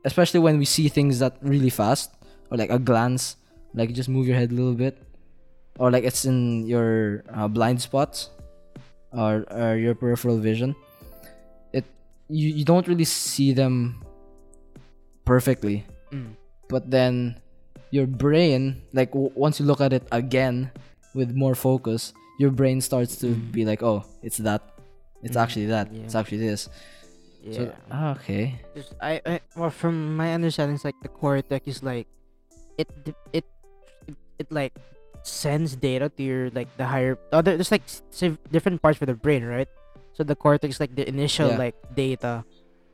especially 0.04 0.40
when 0.40 0.58
we 0.58 0.64
see 0.64 0.88
things 0.88 1.18
that 1.20 1.36
really 1.40 1.70
fast 1.70 2.10
or 2.50 2.58
like 2.58 2.70
a 2.70 2.78
glance 2.78 3.36
like 3.74 3.88
you 3.88 3.94
just 3.94 4.08
move 4.08 4.26
your 4.26 4.36
head 4.36 4.50
a 4.50 4.54
little 4.54 4.74
bit 4.74 4.98
or 5.78 5.90
like 5.90 6.02
it's 6.02 6.24
in 6.24 6.66
your 6.66 7.22
uh, 7.32 7.46
blind 7.46 7.80
spots 7.80 8.30
or, 9.12 9.46
or 9.50 9.76
your 9.76 9.94
peripheral 9.94 10.38
vision 10.38 10.74
it 11.72 11.84
you, 12.28 12.48
you 12.50 12.64
don't 12.64 12.88
really 12.88 13.06
see 13.06 13.52
them 13.52 14.02
perfectly 15.30 15.86
Mm. 16.10 16.34
but 16.66 16.90
then 16.90 17.38
your 17.94 18.10
brain 18.10 18.82
like 18.90 19.14
w- 19.14 19.30
once 19.38 19.62
you 19.62 19.64
look 19.70 19.78
at 19.78 19.94
it 19.94 20.02
again 20.10 20.74
with 21.14 21.30
more 21.38 21.54
focus 21.54 22.10
your 22.42 22.50
brain 22.50 22.82
starts 22.82 23.14
to 23.22 23.30
Mm. 23.38 23.54
be 23.54 23.62
like 23.62 23.78
oh 23.86 24.02
it's 24.26 24.42
that 24.42 24.58
it's 25.22 25.38
Mm, 25.38 25.42
actually 25.46 25.66
that 25.70 25.86
it's 25.94 26.18
actually 26.18 26.42
this 26.42 26.66
Yeah. 27.46 27.54
so 27.54 27.60
ah, 27.94 28.08
okay 28.18 28.58
Just- 28.74 28.98
I, 28.98 29.22
I 29.24 29.34
well 29.54 29.70
from 29.70 30.18
my 30.18 30.34
understanding, 30.34 30.74
it's 30.76 30.84
like 30.84 30.98
the 31.00 31.08
cortex 31.08 31.62
is 31.70 31.80
like 31.80 32.10
it 32.76 32.90
it 33.06 33.16
it, 33.32 33.46
it 34.42 34.48
like 34.52 34.74
sends 35.22 35.76
data 35.78 36.08
to 36.10 36.20
your 36.26 36.42
like 36.52 36.68
the 36.76 36.84
higher 36.90 37.16
other 37.32 37.54
there's 37.56 37.70
like 37.72 37.84
different 38.50 38.80
parts 38.82 38.98
for 38.98 39.06
the 39.06 39.14
brain, 39.16 39.44
right? 39.44 39.68
So 40.16 40.24
the 40.24 40.34
cortex 40.36 40.80
like 40.80 40.96
the 40.96 41.06
initial 41.08 41.54
Yeah. 41.54 41.70
like 41.70 41.76
data, 41.96 42.44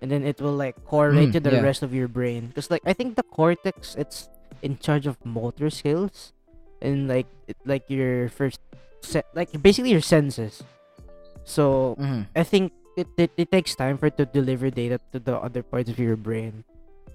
and 0.02 0.11
then 0.11 0.24
it 0.24 0.40
will 0.40 0.54
like 0.54 0.76
correlate 0.85 1.30
Mm, 1.30 1.32
to 1.32 1.40
the 1.40 1.52
yeah. 1.56 1.64
rest 1.64 1.82
of 1.82 1.94
your 1.94 2.09
brain. 2.09 2.48
Because 2.48 2.70
like 2.70 2.82
I 2.85 2.92
think 2.92 3.16
the 3.16 3.22
cortex 3.24 3.94
it's 3.96 4.28
in 4.62 4.78
charge 4.78 5.06
of 5.06 5.16
motor 5.24 5.70
skills, 5.70 6.32
and 6.82 7.09
like 7.09 7.26
it, 7.48 7.56
like 7.64 7.85
your 7.88 8.28
first 8.28 8.61
set 9.02 9.26
like 9.35 9.50
basically 9.62 9.90
your 9.92 10.04
senses. 10.04 10.62
So 11.44 11.94
Mhm. 12.00 12.26
I 12.35 12.42
think 12.42 12.72
it, 12.96 13.06
it 13.16 13.30
it 13.37 13.48
takes 13.52 13.74
time 13.76 13.96
for 13.98 14.06
it 14.09 14.16
to 14.18 14.26
deliver 14.26 14.70
data 14.70 14.98
to 15.12 15.18
the 15.20 15.37
other 15.37 15.62
parts 15.62 15.88
of 15.92 15.98
your 15.98 16.16
brain. 16.16 16.64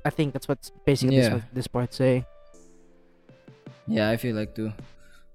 I 0.06 0.10
think 0.10 0.34
that's 0.34 0.48
what's 0.48 0.72
basically 0.86 1.18
Yeah. 1.22 1.42
this, 1.54 1.66
this 1.66 1.68
part 1.68 1.94
say. 1.94 2.26
Yeah, 3.88 4.10
I 4.10 4.18
feel 4.18 4.36
like 4.36 4.56
too. 4.56 4.72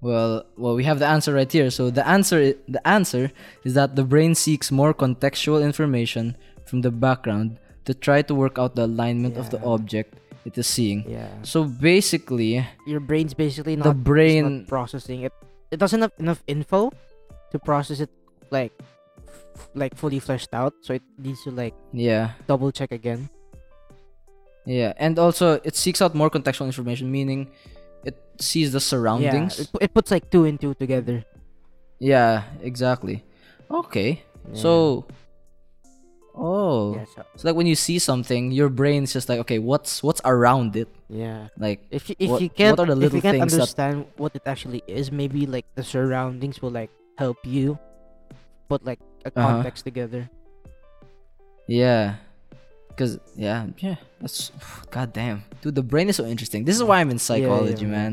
Well, 0.01 0.45
well, 0.57 0.75
we 0.75 0.85
have 0.85 0.99
the 0.99 1.07
answer 1.07 1.33
right 1.35 1.51
here. 1.51 1.71
So 1.71 1.91
the 1.91 2.07
answer, 2.07 2.55
the 2.69 2.81
answer 2.87 3.33
is 3.65 3.75
that 3.75 3.97
the 3.97 4.05
brain 4.05 4.35
seeks 4.35 4.71
more 4.71 4.93
contextual 4.95 5.65
information 5.65 6.37
from 6.67 6.83
the 6.83 6.91
background 6.91 7.59
to 7.87 7.95
try 7.95 8.21
to 8.23 8.35
work 8.35 8.59
out 8.59 8.75
the 8.75 8.85
alignment 8.85 9.37
of 9.39 9.51
the 9.51 9.63
object 9.63 10.19
it 10.45 10.59
is 10.59 10.67
seeing. 10.67 11.03
Yeah. 11.09 11.31
So 11.43 11.65
basically, 11.65 12.67
Your 12.87 13.01
brain's 13.01 13.35
basically 13.35 13.75
not 13.77 13.85
the 13.85 13.91
it's 13.91 13.99
not 13.99 14.05
brain, 14.05 14.67
processing 14.67 15.23
it. 15.23 15.33
It 15.71 15.79
doesn't 15.79 16.01
have 16.03 16.13
enough 16.19 16.43
info 16.47 16.91
to 17.51 17.59
process 17.59 17.99
it 18.01 18.11
like 18.51 18.71
f- 19.27 19.69
like 19.75 19.95
fully 19.97 20.19
fleshed 20.19 20.55
out. 20.55 20.75
So 20.83 20.95
it 20.95 21.03
needs 21.19 21.43
to 21.45 21.51
like 21.51 21.75
yeah, 21.93 22.35
double 22.47 22.71
check 22.71 22.91
again. 22.93 23.31
yeah, 24.67 24.93
and 24.99 25.19
also 25.19 25.61
it 25.65 25.75
seeks 25.77 26.03
out 26.03 26.15
more 26.15 26.31
contextual 26.31 26.67
information, 26.67 27.11
meaning 27.11 27.51
it 28.05 28.15
sees 28.39 28.71
the 28.73 28.79
Yeah. 28.79 28.91
surroundings. 28.91 29.61
It, 29.61 29.71
pu- 29.73 29.79
it 29.83 29.95
puts 29.95 30.11
like 30.11 30.31
two 30.31 30.45
and 30.45 30.61
two 30.61 30.75
together. 30.75 31.25
Yeah, 31.99 32.43
exactly. 32.63 33.25
Okay, 33.71 34.23
Yeah. 34.51 34.63
so. 34.63 35.07
Oh, 36.37 36.95
yeah, 36.97 37.05
so, 37.15 37.25
so 37.37 37.49
like 37.49 37.57
when 37.57 37.67
you 37.67 37.75
see 37.75 37.99
something, 37.99 38.53
your 38.53 38.69
brain's 38.69 39.13
just 39.13 39.29
like, 39.29 39.41
okay, 39.41 39.59
what's 39.59 40.03
what's 40.03 40.21
around 40.25 40.77
it? 40.77 40.89
yeah. 41.09 41.49
Like, 41.57 41.81
If 41.91 42.11
you 42.11 42.17
if 42.19 42.29
What- 42.31 42.43
you 42.43 42.51
can't 42.51 42.77
what 42.77 42.89
are 42.89 42.95
the 42.95 43.01
if 43.07 43.13
you 43.13 43.21
little 43.21 43.21
can't 43.25 43.39
things 43.41 43.53
that- 43.53 43.61
understand 43.65 44.05
what 44.21 44.37
it 44.37 44.43
actually 44.45 44.83
is, 44.87 45.11
maybe 45.11 45.47
like 45.47 45.65
the 45.75 45.83
surroundings 45.83 46.61
will 46.61 46.71
like 46.77 46.91
help 47.17 47.39
you 47.49 47.79
put 48.69 48.85
like 48.85 49.01
a 49.25 49.33
Uh-huh. 49.33 49.49
context 49.65 49.85
together. 49.89 50.29
Yeah. 51.67 52.17
Cause 52.97 53.19
yeah, 53.37 53.67
yeah, 53.77 53.97
that's 54.21 54.51
god 54.91 55.13
damn. 55.13 55.45
Dude, 55.61 55.75
the 55.77 55.83
brain 55.85 56.09
is 56.09 56.17
so 56.17 56.25
interesting. 56.25 56.65
This 56.65 56.77
is 56.77 56.83
why 56.83 57.01
I'm 57.01 57.11
in 57.13 57.19
psychology, 57.21 57.85
yeah. 57.85 57.93
man. 57.93 58.13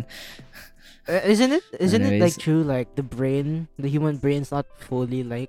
Uh, 1.07 1.23
isn't 1.23 1.51
it? 1.55 1.63
Isn't 1.79 2.01
it 2.03 2.19
like 2.19 2.35
true? 2.35 2.63
Like 2.63 2.95
the 2.95 3.03
brain, 3.03 3.67
the 3.79 3.87
human 3.87 4.17
brain's 4.19 4.51
not 4.51 4.65
fully 4.79 5.23
like 5.23 5.47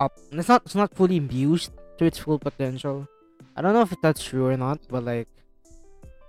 up. 0.00 0.12
It's 0.32 0.48
not. 0.48 0.62
It's 0.64 0.74
not 0.74 0.94
fully 0.94 1.18
used 1.30 1.70
to 1.98 2.04
its 2.04 2.18
full 2.18 2.38
potential. 2.38 3.08
I 3.56 3.62
don't 3.62 3.72
know 3.72 3.82
if 3.82 3.94
that's 4.02 4.22
true 4.22 4.46
or 4.46 4.56
not, 4.56 4.80
but 4.88 5.04
like, 5.04 5.28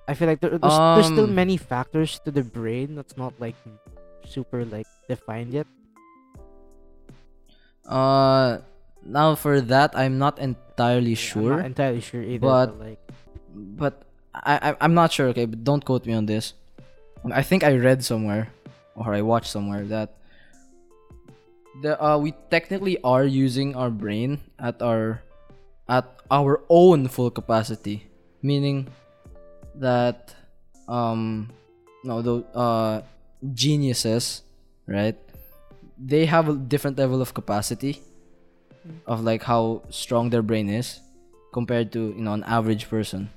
I 0.07 0.13
feel 0.15 0.27
like 0.27 0.39
there, 0.39 0.55
there's, 0.57 0.77
there's 0.95 1.05
still 1.11 1.27
Um, 1.27 1.35
many 1.35 1.57
factors 1.57 2.19
to 2.23 2.31
the 2.31 2.43
brain 2.43 2.95
that's 2.95 3.17
not 3.17 3.33
like 3.39 3.55
super 4.23 4.63
like 4.63 4.87
defined 5.09 5.51
yet. 5.51 5.67
Uh 7.87 8.59
now 9.03 9.35
for 9.35 9.61
that 9.61 9.95
I'm 9.95 10.17
not 10.17 10.39
entirely 10.39 11.15
I'm 11.15 11.27
sure. 11.31 11.55
not 11.57 11.65
entirely 11.65 12.01
sure 12.01 12.21
either. 12.23 12.39
but- 12.43 12.75
But, 12.75 12.79
like, 12.79 12.99
but 13.55 13.93
I, 14.35 14.71
I 14.71 14.75
I'm 14.81 14.93
not 14.93 15.11
sure, 15.11 15.27
okay, 15.35 15.45
but 15.45 15.63
don't 15.63 15.83
quote 15.83 16.05
me 16.05 16.13
on 16.13 16.25
this. 16.27 16.53
I 17.31 17.43
think 17.43 17.63
I 17.63 17.75
read 17.75 18.03
somewhere 18.03 18.49
or 18.95 19.13
I 19.13 19.21
watched 19.21 19.51
somewhere 19.51 19.83
that 19.91 20.15
the 21.81 21.93
uh 22.01 22.17
we 22.17 22.33
technically 22.49 22.97
are 23.03 23.25
using 23.25 23.75
our 23.75 23.89
brain 23.89 24.39
at 24.59 24.81
our 24.81 25.21
at 25.89 26.05
our 26.31 26.61
own 26.69 27.07
full 27.07 27.29
capacity. 27.31 28.07
Meaning 28.41 28.87
that 29.75 30.33
um 30.87 31.49
no 32.03 32.21
the 32.21 32.43
uh 32.55 33.01
geniuses, 33.53 34.43
right? 34.87 35.17
They 35.97 36.25
have 36.25 36.49
a 36.49 36.55
different 36.55 36.97
level 36.97 37.21
of 37.21 37.33
capacity 37.33 38.01
Mm. 38.87 39.03
of 39.05 39.19
like 39.23 39.43
how 39.43 39.83
strong 39.89 40.29
their 40.29 40.41
brain 40.41 40.69
is 40.69 41.01
compared 41.51 41.91
to 41.91 42.15
you 42.15 42.23
know 42.23 42.31
an 42.33 42.43
average 42.47 42.87
person. 42.87 43.29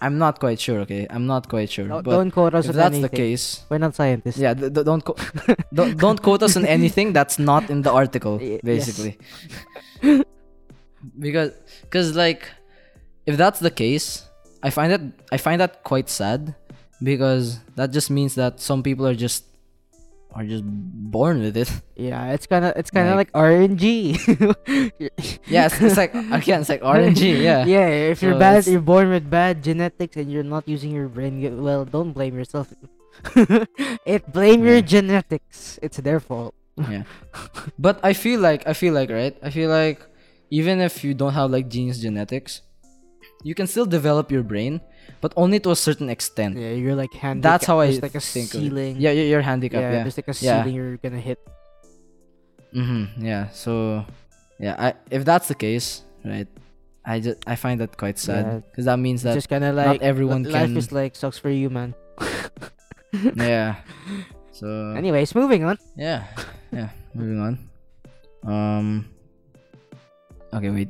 I'm 0.00 0.16
not 0.18 0.38
quite 0.38 0.60
sure. 0.60 0.80
Okay, 0.80 1.06
I'm 1.10 1.26
not 1.26 1.48
quite 1.48 1.70
sure. 1.70 1.86
no, 1.86 2.02
but 2.02 2.12
don't 2.12 2.30
quote 2.30 2.54
us 2.54 2.66
if 2.66 2.70
on 2.70 2.76
that's 2.76 3.00
the 3.00 3.08
case, 3.08 3.64
We're 3.68 3.78
not 3.78 3.94
scientists. 3.96 4.38
yeah, 4.38 4.54
th- 4.54 4.72
th- 4.72 4.86
don't 4.86 5.04
co- 5.04 5.16
don't 5.74 5.96
don't 5.98 6.22
quote 6.22 6.42
us 6.42 6.56
on 6.56 6.64
anything 6.76 7.12
that's 7.12 7.38
not 7.38 7.68
in 7.70 7.82
the 7.82 7.90
article, 7.92 8.38
Y- 8.38 8.60
yes. 8.62 8.62
basically. 8.62 9.18
because 11.18 11.52
because 11.82 12.14
like 12.16 12.48
if 13.26 13.36
that's 13.36 13.60
the 13.60 13.70
case, 13.70 14.24
I 14.62 14.70
find 14.70 14.92
that 14.92 15.02
I 15.32 15.36
find 15.36 15.60
that 15.60 15.82
quite 15.84 16.08
sad 16.08 16.54
because 17.02 17.58
that 17.76 17.90
just 17.90 18.10
means 18.10 18.34
that 18.34 18.60
some 18.60 18.82
people 18.82 19.06
are 19.06 19.14
just 19.14 19.44
are 20.32 20.44
just 20.44 20.62
born 20.64 21.40
with 21.40 21.56
it. 21.56 21.70
Yeah, 21.96 22.32
it's 22.32 22.46
kind 22.46 22.64
of 22.64 22.76
it's 22.76 22.90
kind 22.90 23.08
of 23.08 23.16
Like- 23.16 23.32
like, 23.34 23.44
RNG. 23.48 24.16
Yeah, 25.48 25.66
it's, 25.66 25.80
it's 25.80 25.96
like 25.96 26.14
again, 26.14 26.60
it's 26.60 26.68
like 26.68 26.82
RNG. 26.82 27.40
Yeah. 27.42 27.64
yeah, 27.74 27.88
if 28.12 28.22
you're 28.22 28.34
So 28.36 28.38
bad, 28.38 28.58
it's- 28.60 28.68
you're 28.68 28.84
born 28.84 29.08
with 29.10 29.28
bad 29.30 29.62
genetics 29.64 30.16
and 30.16 30.30
you're 30.30 30.44
not 30.46 30.68
using 30.68 30.90
your 30.92 31.08
brain. 31.08 31.40
Well, 31.62 31.84
don't 31.84 32.12
blame 32.12 32.36
yourself. 32.36 32.72
it 34.06 34.30
blame 34.32 34.64
your 34.64 34.80
genetics. 34.80 35.78
It's 35.82 35.96
their 35.98 36.20
fault. 36.20 36.54
yeah 36.78 37.02
but 37.74 37.98
i 38.06 38.14
feel 38.14 38.38
like 38.38 38.62
i 38.70 38.70
feel 38.70 38.94
like 38.94 39.10
right 39.10 39.34
i 39.42 39.50
feel 39.50 39.66
like 39.66 39.98
even 40.54 40.78
if 40.78 41.02
you 41.02 41.10
don't 41.10 41.34
have 41.34 41.50
like 41.50 41.66
genius 41.66 41.98
genetics 41.98 42.62
you 43.42 43.50
can 43.50 43.66
still 43.66 43.82
develop 43.82 44.30
your 44.30 44.46
brain 44.46 44.78
but 45.20 45.32
only 45.36 45.58
to 45.60 45.70
a 45.70 45.76
certain 45.76 46.08
extent 46.08 46.56
Yeah, 46.56 46.70
you're 46.72 46.94
like 46.94 47.12
handicapped. 47.12 47.42
that's 47.42 47.66
how 47.66 47.80
i 47.80 47.86
there's 47.86 48.02
like 48.02 48.14
a 48.14 48.20
think 48.20 48.54
of 48.54 48.60
it. 48.60 48.64
ceiling. 48.64 48.94
yeah 48.98 49.10
you're, 49.10 49.24
you're 49.26 49.40
yeah, 49.40 49.46
handicapped 49.50 49.82
yeah, 49.82 50.02
there's 50.04 50.16
like 50.18 50.28
a 50.28 50.36
Yeah. 50.40 50.62
ceiling 50.62 50.74
you're 50.74 50.96
gonna 50.98 51.20
hit. 51.20 51.38
mm-hmm 52.74 53.24
yeah 53.24 53.48
so 53.50 54.04
yeah 54.60 54.74
I, 54.78 54.94
if 55.10 55.24
that's 55.24 55.48
the 55.48 55.54
case 55.54 56.02
right 56.24 56.48
i 57.04 57.20
just 57.20 57.38
i 57.46 57.56
find 57.56 57.80
that 57.80 57.96
quite 57.96 58.18
sad 58.18 58.62
because 58.70 58.84
that 58.84 58.98
means 58.98 59.20
It's 59.24 59.24
that 59.24 59.34
just 59.34 59.48
kind 59.48 59.64
of 59.64 59.74
like 59.74 60.02
everyone 60.02 60.42
li- 60.44 60.52
life 60.52 60.68
can- 60.68 60.76
is 60.76 60.92
like 60.92 61.16
sucks 61.16 61.38
for 61.38 61.48
you, 61.50 61.70
man. 61.70 61.94
yeah 63.36 63.76
so 64.52 64.66
Anyways, 64.96 65.34
moving 65.34 65.64
on. 65.64 65.78
yeah 65.96 66.26
yeah 66.72 66.90
moving 67.14 67.40
on 67.40 67.54
um 68.44 69.08
okay 70.52 70.70
wait 70.70 70.88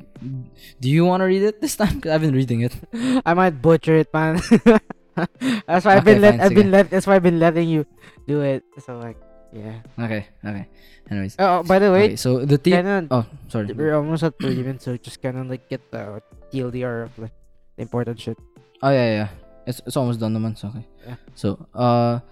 do 0.79 0.87
you 0.89 1.03
want 1.05 1.19
to 1.21 1.25
read 1.25 1.43
it 1.43 1.59
this 1.59 1.75
time 1.75 1.95
because 1.99 2.11
i've 2.15 2.21
been 2.23 2.33
reading 2.35 2.61
it 2.61 2.71
I 3.25 3.33
might 3.33 3.61
butcher 3.61 3.95
it, 3.99 4.07
man. 4.13 4.39
that's 5.67 5.83
why 5.85 5.99
I've 5.99 6.07
Okay, 6.07 6.15
been 6.15 6.21
let. 6.23 6.39
I've 6.39 6.55
been 6.55 6.71
let. 6.71 6.89
That's 6.89 7.05
why 7.05 7.15
I've 7.19 7.23
been 7.25 7.39
letting 7.39 7.67
you 7.67 7.83
do 8.27 8.39
it. 8.41 8.63
So 8.79 8.97
like, 8.97 9.17
yeah. 9.51 9.83
Okay, 9.99 10.27
okay. 10.45 10.65
Anyways. 11.11 11.35
Oh, 11.39 11.61
by 11.63 11.77
the 11.79 11.91
way, 11.91 12.13
okay, 12.13 12.15
so 12.15 12.45
the 12.45 12.57
team. 12.57 12.79
kinda, 12.79 13.07
Oh, 13.11 13.25
sorry. 13.51 13.67
we're 13.75 13.95
almost 13.95 14.23
at 14.23 14.33
30 14.39 14.63
minutes, 14.63 14.85
so 14.85 14.95
just 14.95 15.21
kind 15.21 15.37
of 15.37 15.49
like 15.51 15.67
get 15.67 15.83
the 15.91 16.21
TLDR 16.53 17.03
of 17.11 17.11
like 17.19 17.35
the 17.75 17.83
important 17.83 18.19
shit. 18.19 18.37
Oh 18.81 18.89
yeah, 18.89 19.27
yeah. 19.27 19.29
It's 19.67 19.81
it's 19.85 19.97
almost 19.97 20.19
done 20.23 20.33
naman. 20.33 20.55
So 20.57 20.69
okay. 20.71 20.87
Yeah. 21.05 21.15
So, 21.35 21.59
uh 21.75 22.23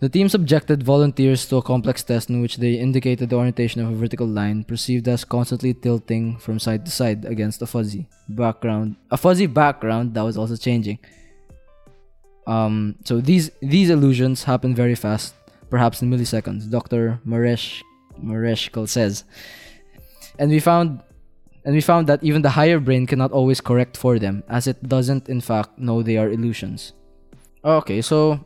the 0.00 0.08
team 0.08 0.28
subjected 0.28 0.82
volunteers 0.82 1.46
to 1.46 1.56
a 1.56 1.62
complex 1.62 2.02
test 2.04 2.30
in 2.30 2.40
which 2.40 2.58
they 2.58 2.74
indicated 2.74 3.30
the 3.30 3.36
orientation 3.36 3.80
of 3.80 3.90
a 3.90 3.96
vertical 3.96 4.26
line 4.26 4.62
perceived 4.62 5.08
as 5.08 5.24
constantly 5.24 5.74
tilting 5.74 6.36
from 6.38 6.58
side 6.58 6.84
to 6.84 6.90
side 6.90 7.24
against 7.24 7.62
a 7.62 7.66
fuzzy 7.66 8.08
background. 8.28 8.96
A 9.10 9.16
fuzzy 9.16 9.46
background 9.46 10.14
that 10.14 10.22
was 10.22 10.38
also 10.38 10.56
changing. 10.56 10.98
Um 12.46 12.96
so 13.04 13.20
these 13.20 13.50
these 13.60 13.90
illusions 13.90 14.44
happen 14.44 14.74
very 14.74 14.94
fast, 14.94 15.34
perhaps 15.68 16.00
in 16.00 16.10
milliseconds. 16.10 16.70
Dr. 16.70 17.20
Maresh 17.26 17.82
Mareschal 18.22 18.88
says. 18.88 19.24
And 20.38 20.50
we 20.50 20.60
found 20.60 21.02
and 21.64 21.74
we 21.74 21.80
found 21.80 22.06
that 22.06 22.22
even 22.22 22.42
the 22.42 22.50
higher 22.50 22.78
brain 22.78 23.06
cannot 23.06 23.32
always 23.32 23.60
correct 23.60 23.96
for 23.96 24.18
them, 24.18 24.44
as 24.48 24.66
it 24.66 24.88
doesn't 24.88 25.28
in 25.28 25.40
fact 25.40 25.76
know 25.78 26.02
they 26.02 26.16
are 26.16 26.30
illusions. 26.30 26.92
Okay, 27.64 28.00
so 28.00 28.40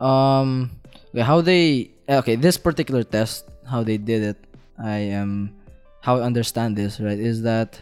um 0.00 0.70
okay, 1.10 1.22
how 1.22 1.40
they 1.40 1.90
okay, 2.08 2.36
this 2.36 2.56
particular 2.56 3.04
test, 3.04 3.44
how 3.68 3.82
they 3.82 3.96
did 3.96 4.22
it, 4.22 4.38
I 4.78 4.98
am 5.14 5.54
how 6.00 6.18
I 6.18 6.22
understand 6.22 6.76
this, 6.76 7.00
right, 7.00 7.18
is 7.18 7.42
that 7.42 7.80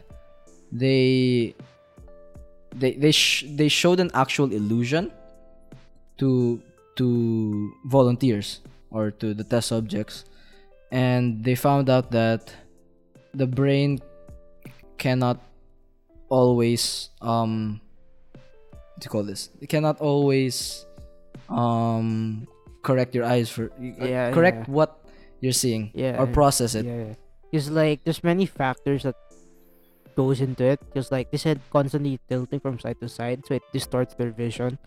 they 0.72 1.54
they 2.74 2.92
they 2.94 3.12
sh- 3.12 3.44
they 3.48 3.68
showed 3.68 4.00
an 4.00 4.10
actual 4.14 4.52
illusion 4.52 5.10
to 6.18 6.60
to 6.96 7.72
volunteers 7.86 8.60
or 8.90 9.10
to 9.10 9.34
the 9.34 9.44
test 9.44 9.68
subjects 9.68 10.24
and 10.90 11.44
they 11.44 11.54
found 11.54 11.88
out 11.88 12.10
that 12.10 12.52
the 13.34 13.46
brain 13.46 14.00
cannot 14.96 15.38
always 16.28 17.10
um 17.20 17.80
what 18.32 19.00
do 19.00 19.06
you 19.06 19.10
call 19.10 19.22
this? 19.22 19.50
It 19.60 19.68
cannot 19.68 20.00
always 20.00 20.84
um 21.48 22.46
correct 22.82 23.14
your 23.14 23.24
eyes 23.24 23.48
for 23.50 23.70
Yeah, 23.80 24.30
correct 24.32 24.68
yeah. 24.68 24.72
what 24.72 25.00
you're 25.40 25.56
seeing 25.56 25.90
Yeah, 25.94 26.20
or 26.20 26.26
process 26.26 26.74
it 26.74 26.84
Yeah, 26.86 27.14
because 27.50 27.70
like 27.70 28.04
there's 28.04 28.22
many 28.24 28.46
factors 28.46 29.02
that 29.02 29.16
goes 30.16 30.40
into 30.40 30.64
it. 30.64 30.80
Because 30.86 31.10
like 31.12 31.30
they 31.30 31.38
said, 31.38 31.60
constantly 31.70 32.18
tilting 32.28 32.60
from 32.60 32.78
side 32.78 32.98
to 33.00 33.08
side, 33.08 33.42
so 33.46 33.54
it 33.54 33.62
distorts 33.72 34.14
their 34.14 34.30
vision. 34.30 34.78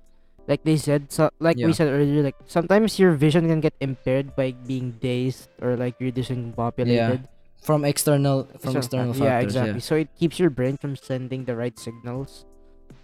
Like 0.48 0.64
they 0.64 0.76
said, 0.76 1.12
so 1.12 1.30
like 1.40 1.56
Yeah. 1.58 1.68
we 1.68 1.74
said 1.74 1.88
earlier, 1.88 2.24
like 2.24 2.36
sometimes 2.46 3.00
your 3.00 3.14
vision 3.14 3.48
can 3.48 3.62
get 3.62 3.74
impaired 3.80 4.36
by 4.36 4.52
being 4.68 4.98
dazed 5.00 5.48
or 5.62 5.78
like 5.78 5.96
you're 6.00 6.12
discombobulated. 6.12 7.26
from 7.62 7.86
external 7.86 8.50
from 8.58 8.74
So, 8.74 8.80
external 8.82 9.14
factors. 9.14 9.22
yeah, 9.22 9.40
exactly. 9.46 9.80
So 9.86 9.94
it 9.96 10.10
keeps 10.18 10.42
your 10.42 10.50
brain 10.50 10.82
from 10.82 10.98
sending 10.98 11.46
the 11.46 11.54
right 11.56 11.78
signals 11.78 12.44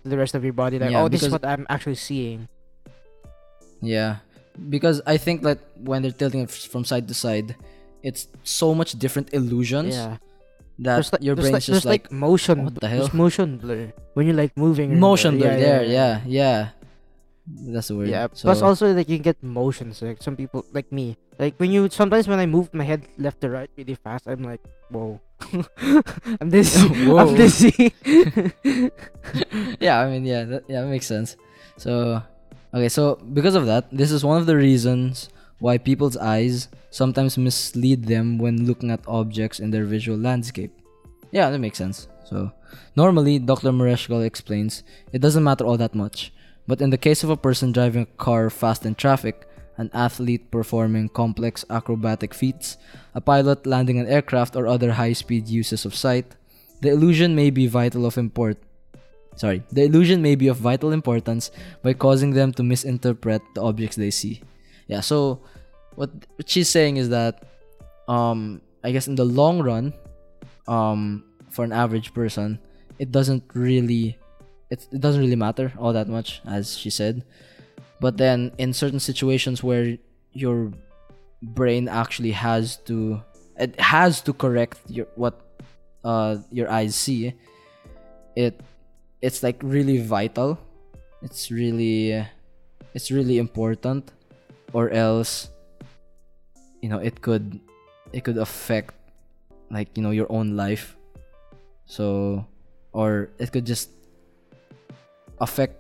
to 0.02 0.10
the 0.10 0.18
rest 0.18 0.34
of 0.34 0.42
your 0.42 0.58
body. 0.58 0.82
Like, 0.82 0.90
Yeah, 0.92 1.06
oh, 1.06 1.08
this 1.08 1.22
is 1.22 1.30
what 1.30 1.46
I'm 1.46 1.70
actually 1.70 1.96
seeing. 2.02 2.50
Yeah, 3.82 4.18
because 4.70 5.02
I 5.06 5.18
think 5.18 5.44
that 5.44 5.60
when 5.78 6.02
they're 6.02 6.12
tilting 6.12 6.42
it 6.42 6.52
from 6.52 6.84
side 6.86 7.08
to 7.08 7.14
side, 7.14 7.56
it's 8.04 8.28
so 8.44 8.74
much 8.74 8.94
different 8.98 9.34
illusions 9.34 9.96
Yeah. 9.96 10.18
that 10.80 10.96
There's 10.96 11.12
like, 11.14 11.22
your 11.24 11.36
brain's 11.36 11.52
like, 11.54 11.64
just 11.64 11.84
there's 11.84 11.86
like, 11.86 12.12
motion. 12.12 12.64
what 12.66 12.76
the 12.80 12.88
hell? 12.88 13.10
Motion 13.14 13.58
blur 13.58 13.94
when 14.14 14.26
you're 14.28 14.36
like 14.36 14.56
moving. 14.58 15.00
motion 15.00 15.38
blur 15.38 15.58
there. 15.58 15.84
Yeah, 15.86 16.22
yeah, 16.26 16.70
That's 17.48 17.88
the 17.90 17.96
word. 17.96 18.10
Yeah. 18.10 18.28
So, 18.34 18.48
Plus, 18.50 18.62
also 18.62 18.92
like 18.94 19.08
you 19.10 19.18
can 19.18 19.24
get 19.24 19.42
motion 19.44 19.94
sick. 19.94 20.22
Some 20.22 20.36
people 20.36 20.66
like 20.74 20.92
me, 20.92 21.16
like 21.40 21.56
when 21.58 21.72
you 21.72 21.88
sometimes 21.90 22.28
when 22.28 22.40
I 22.40 22.46
move 22.46 22.74
my 22.74 22.84
head 22.84 23.08
left 23.18 23.40
to 23.42 23.50
right 23.50 23.70
really 23.78 23.96
fast, 23.96 24.28
I'm 24.28 24.44
like, 24.44 24.60
whoa, 24.92 25.22
I'm 26.42 26.50
dizzy. 26.50 26.88
Whoa. 27.08 27.18
I'm 27.24 27.36
dizzy. 27.36 27.94
yeah, 29.80 30.00
I 30.02 30.10
mean, 30.10 30.26
yeah, 30.26 30.44
that, 30.44 30.64
yeah, 30.68 30.82
that 30.82 30.88
makes 30.90 31.06
sense. 31.08 31.36
So, 31.78 32.22
okay, 32.74 32.90
so 32.90 33.16
because 33.34 33.56
of 33.56 33.66
that, 33.66 33.88
this 33.92 34.12
is 34.12 34.24
one 34.24 34.38
of 34.38 34.46
the 34.46 34.56
reasons 34.56 35.30
why 35.60 35.78
people's 35.78 36.18
eyes 36.18 36.68
sometimes 36.92 37.38
mislead 37.38 38.06
them 38.06 38.38
when 38.38 38.66
looking 38.66 38.92
at 38.92 39.02
objects 39.08 39.60
in 39.60 39.72
their 39.72 39.86
visual 39.86 40.18
landscape. 40.18 40.72
Yeah, 41.32 41.50
that 41.50 41.60
makes 41.60 41.78
sense. 41.78 42.08
So, 42.26 42.52
normally, 42.96 43.40
Dr. 43.40 43.72
Mareschal 43.72 44.26
explains 44.26 44.84
it 45.12 45.22
doesn't 45.22 45.44
matter 45.44 45.66
all 45.66 45.78
that 45.78 45.96
much. 45.96 46.34
But 46.68 46.82
in 46.82 46.90
the 46.90 46.98
case 46.98 47.24
of 47.24 47.30
a 47.30 47.38
person 47.38 47.72
driving 47.72 48.04
a 48.04 48.18
car 48.20 48.50
fast 48.50 48.86
in 48.86 48.96
traffic, 48.96 49.48
an 49.78 49.90
athlete 49.94 50.52
performing 50.52 51.08
complex 51.08 51.64
acrobatic 51.70 52.34
feats, 52.34 52.78
a 53.16 53.22
pilot 53.22 53.66
landing 53.66 54.00
an 54.00 54.08
aircraft, 54.08 54.56
or 54.56 54.68
other 54.68 54.94
high 54.94 55.14
speed 55.14 55.48
uses 55.48 55.86
of 55.86 55.96
sight, 55.96 56.36
the 56.82 56.90
illusion 56.90 57.36
may 57.36 57.50
be 57.50 57.68
vital 57.68 58.06
of 58.06 58.18
import. 58.18 58.58
Sorry, 59.38 59.62
the 59.72 59.86
illusion 59.86 60.22
may 60.22 60.34
be 60.34 60.48
of 60.50 60.58
vital 60.58 60.92
importance 60.92 61.52
by 61.84 61.94
causing 61.94 62.34
them 62.34 62.52
to 62.54 62.64
misinterpret 62.64 63.42
the 63.54 63.62
objects 63.62 63.96
they 63.96 64.10
see. 64.10 64.42
Yeah, 64.88 65.02
so 65.02 65.42
what, 65.94 66.10
she's 66.46 66.70
saying 66.70 66.98
is 66.98 67.10
that 67.10 67.46
um 68.08 68.62
I 68.84 68.92
guess 68.92 69.08
in 69.08 69.16
the 69.16 69.26
long 69.26 69.62
run, 69.62 69.94
um 70.68 71.24
for 71.50 71.64
an 71.64 71.72
average 71.72 72.14
person, 72.14 72.58
it 72.98 73.12
doesn't 73.12 73.44
really 73.54 74.18
it, 74.70 74.88
it 74.92 75.02
doesn't 75.02 75.22
really 75.22 75.38
matter 75.38 75.72
all 75.78 75.94
that 75.94 76.10
much 76.10 76.42
as 76.46 76.76
she 76.76 76.90
said. 76.90 77.24
But 78.02 78.18
then 78.18 78.52
in 78.58 78.74
certain 78.74 79.00
situations 79.00 79.62
where 79.62 79.98
your 80.34 80.72
brain 81.42 81.88
actually 81.88 82.32
has 82.32 82.78
to 82.90 83.22
it 83.58 83.80
has 83.80 84.22
to 84.22 84.34
correct 84.34 84.82
your 84.90 85.06
what 85.14 85.42
uh 86.04 86.38
your 86.50 86.70
eyes 86.72 86.96
see, 86.96 87.34
it 88.36 88.62
it's 89.22 89.44
like 89.44 89.58
really 89.64 90.02
vital. 90.02 90.58
It's 91.22 91.50
really 91.50 92.26
it's 92.94 93.12
really 93.12 93.38
important 93.38 94.12
or 94.74 94.90
else 94.90 95.50
you 96.82 96.90
know 96.90 96.98
it 96.98 97.22
could 97.22 97.60
it 98.14 98.24
could 98.24 98.38
affect 98.38 98.94
like 99.70 99.90
you 99.98 100.04
know 100.04 100.12
your 100.12 100.30
own 100.30 100.56
life. 100.56 100.96
So 101.86 102.46
or 102.94 103.30
it 103.40 103.52
could 103.52 103.66
just 103.66 103.90
affect 105.40 105.78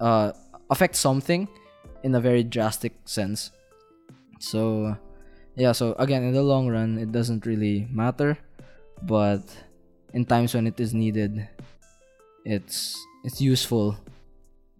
uh 0.00 0.32
affect 0.70 0.96
something 0.96 1.48
in 2.02 2.14
a 2.14 2.20
very 2.20 2.42
drastic 2.42 2.92
sense. 3.04 3.50
So 4.40 4.96
yeah 5.54 5.72
so 5.72 5.94
again 5.98 6.24
in 6.24 6.34
the 6.34 6.42
long 6.42 6.68
run 6.68 6.98
it 6.98 7.12
doesn't 7.12 7.46
really 7.46 7.86
matter. 7.90 8.36
But 9.02 9.44
in 10.12 10.24
times 10.24 10.54
when 10.54 10.66
it 10.66 10.80
is 10.80 10.94
needed 10.94 11.46
it's 12.44 12.96
it's 13.24 13.40
useful 13.40 13.96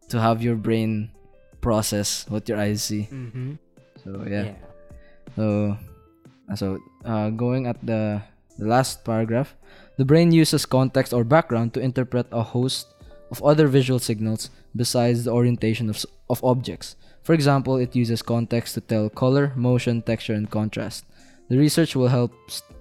to 0.09 0.21
have 0.21 0.43
your 0.43 0.55
brain 0.57 1.11
process 1.61 2.27
what 2.29 2.49
your 2.49 2.59
eyes 2.59 2.83
see. 2.83 3.09
Mm-hmm. 3.11 3.57
so 4.05 4.25
yeah, 4.29 4.53
so 5.37 5.77
uh, 6.51 6.57
so 6.57 6.79
uh, 7.05 7.31
going 7.31 7.67
at 7.67 7.81
the 7.85 8.21
the 8.59 8.67
last 8.69 9.05
paragraph 9.05 9.57
the 9.97 10.05
brain 10.05 10.31
uses 10.31 10.67
context 10.67 11.13
or 11.13 11.25
background 11.25 11.73
to 11.75 11.81
interpret 11.81 12.27
a 12.33 12.43
host 12.43 12.95
of 13.31 13.43
other 13.43 13.67
visual 13.67 13.99
signals 13.99 14.51
besides 14.77 15.25
the 15.25 15.31
orientation 15.33 15.89
of, 15.89 16.05
of 16.29 16.43
objects. 16.45 16.97
For 17.23 17.33
example 17.33 17.77
it 17.77 17.97
uses 17.97 18.23
context 18.23 18.75
to 18.75 18.81
tell 18.81 19.09
color 19.09 19.53
motion 19.57 20.03
texture 20.03 20.35
and 20.35 20.51
contrast. 20.51 21.05
The 21.49 21.59
research 21.59 21.97
will 21.97 22.09
help 22.09 22.33
st- 22.49 22.74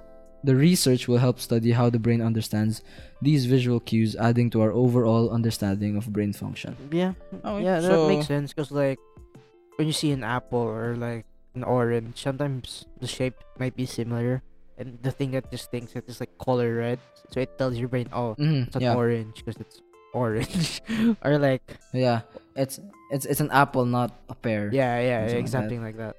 the 0.44 0.56
research 0.56 1.08
will 1.08 1.18
help 1.24 1.40
study 1.40 1.72
how 1.72 1.90
the 1.90 2.00
brain 2.00 2.22
understands 2.22 2.84
these 3.22 3.46
visual 3.48 3.80
cues 3.80 4.16
adding 4.20 4.50
to 4.52 4.60
our 4.62 4.72
overall 4.76 5.32
understanding 5.32 5.96
of 5.96 6.12
brain 6.12 6.34
function 6.36 6.76
Yeah. 6.92 7.14
Okay, 7.44 7.64
yeah, 7.64 7.80
that 7.80 7.88
so- 7.88 8.08
makes 8.08 8.28
sense. 8.28 8.52
Cause 8.54 8.72
like 8.72 9.00
when 9.80 9.88
you 9.88 9.94
see 9.96 10.12
an 10.12 10.24
apple 10.24 10.60
or 10.60 10.96
like 11.00 11.26
an 11.56 11.64
orange, 11.64 12.20
sometimes 12.22 12.86
the 13.00 13.08
shape 13.08 13.36
might 13.58 13.76
be 13.76 13.86
similar, 13.86 14.42
and 14.78 14.98
the 15.02 15.12
thing 15.12 15.32
that 15.32 15.50
distinguishes 15.50 15.96
it 16.04 16.10
is 16.10 16.20
like 16.20 16.36
color 16.38 16.76
red. 16.76 17.00
So 17.32 17.40
it 17.40 17.58
tells 17.58 17.78
your 17.78 17.88
brain, 17.90 18.10
oh, 18.14 18.36
Mhm, 18.38 18.68
it's 18.68 18.76
an 18.76 18.82
yeah 18.84 18.94
orange 19.00 19.40
because 19.42 19.58
it's 19.62 19.82
orange, 20.14 20.82
or 21.26 21.38
like 21.42 21.64
yeah 21.94 22.22
it's 22.58 22.78
it's 23.10 23.26
it's 23.26 23.42
an 23.42 23.50
apple 23.50 23.86
not 23.86 24.14
a 24.30 24.36
pear 24.36 24.70
yeah, 24.74 25.00
yeah, 25.02 25.46
Something 25.46 25.82
like 25.82 25.98
that. 25.98 26.14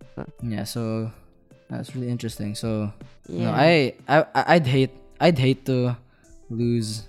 like 0.00 0.12
that. 0.16 0.28
Yeah, 0.42 0.64
so 0.64 1.12
that's 1.70 1.94
really 1.94 2.08
interesting. 2.08 2.54
So 2.54 2.92
Yeah. 3.28 3.44
no, 3.44 3.50
I, 3.52 3.94
I 4.08 4.24
I'd 4.56 4.66
hate 4.66 4.90
I'd 5.20 5.38
hate 5.38 5.64
to 5.68 5.96
lose 6.48 7.08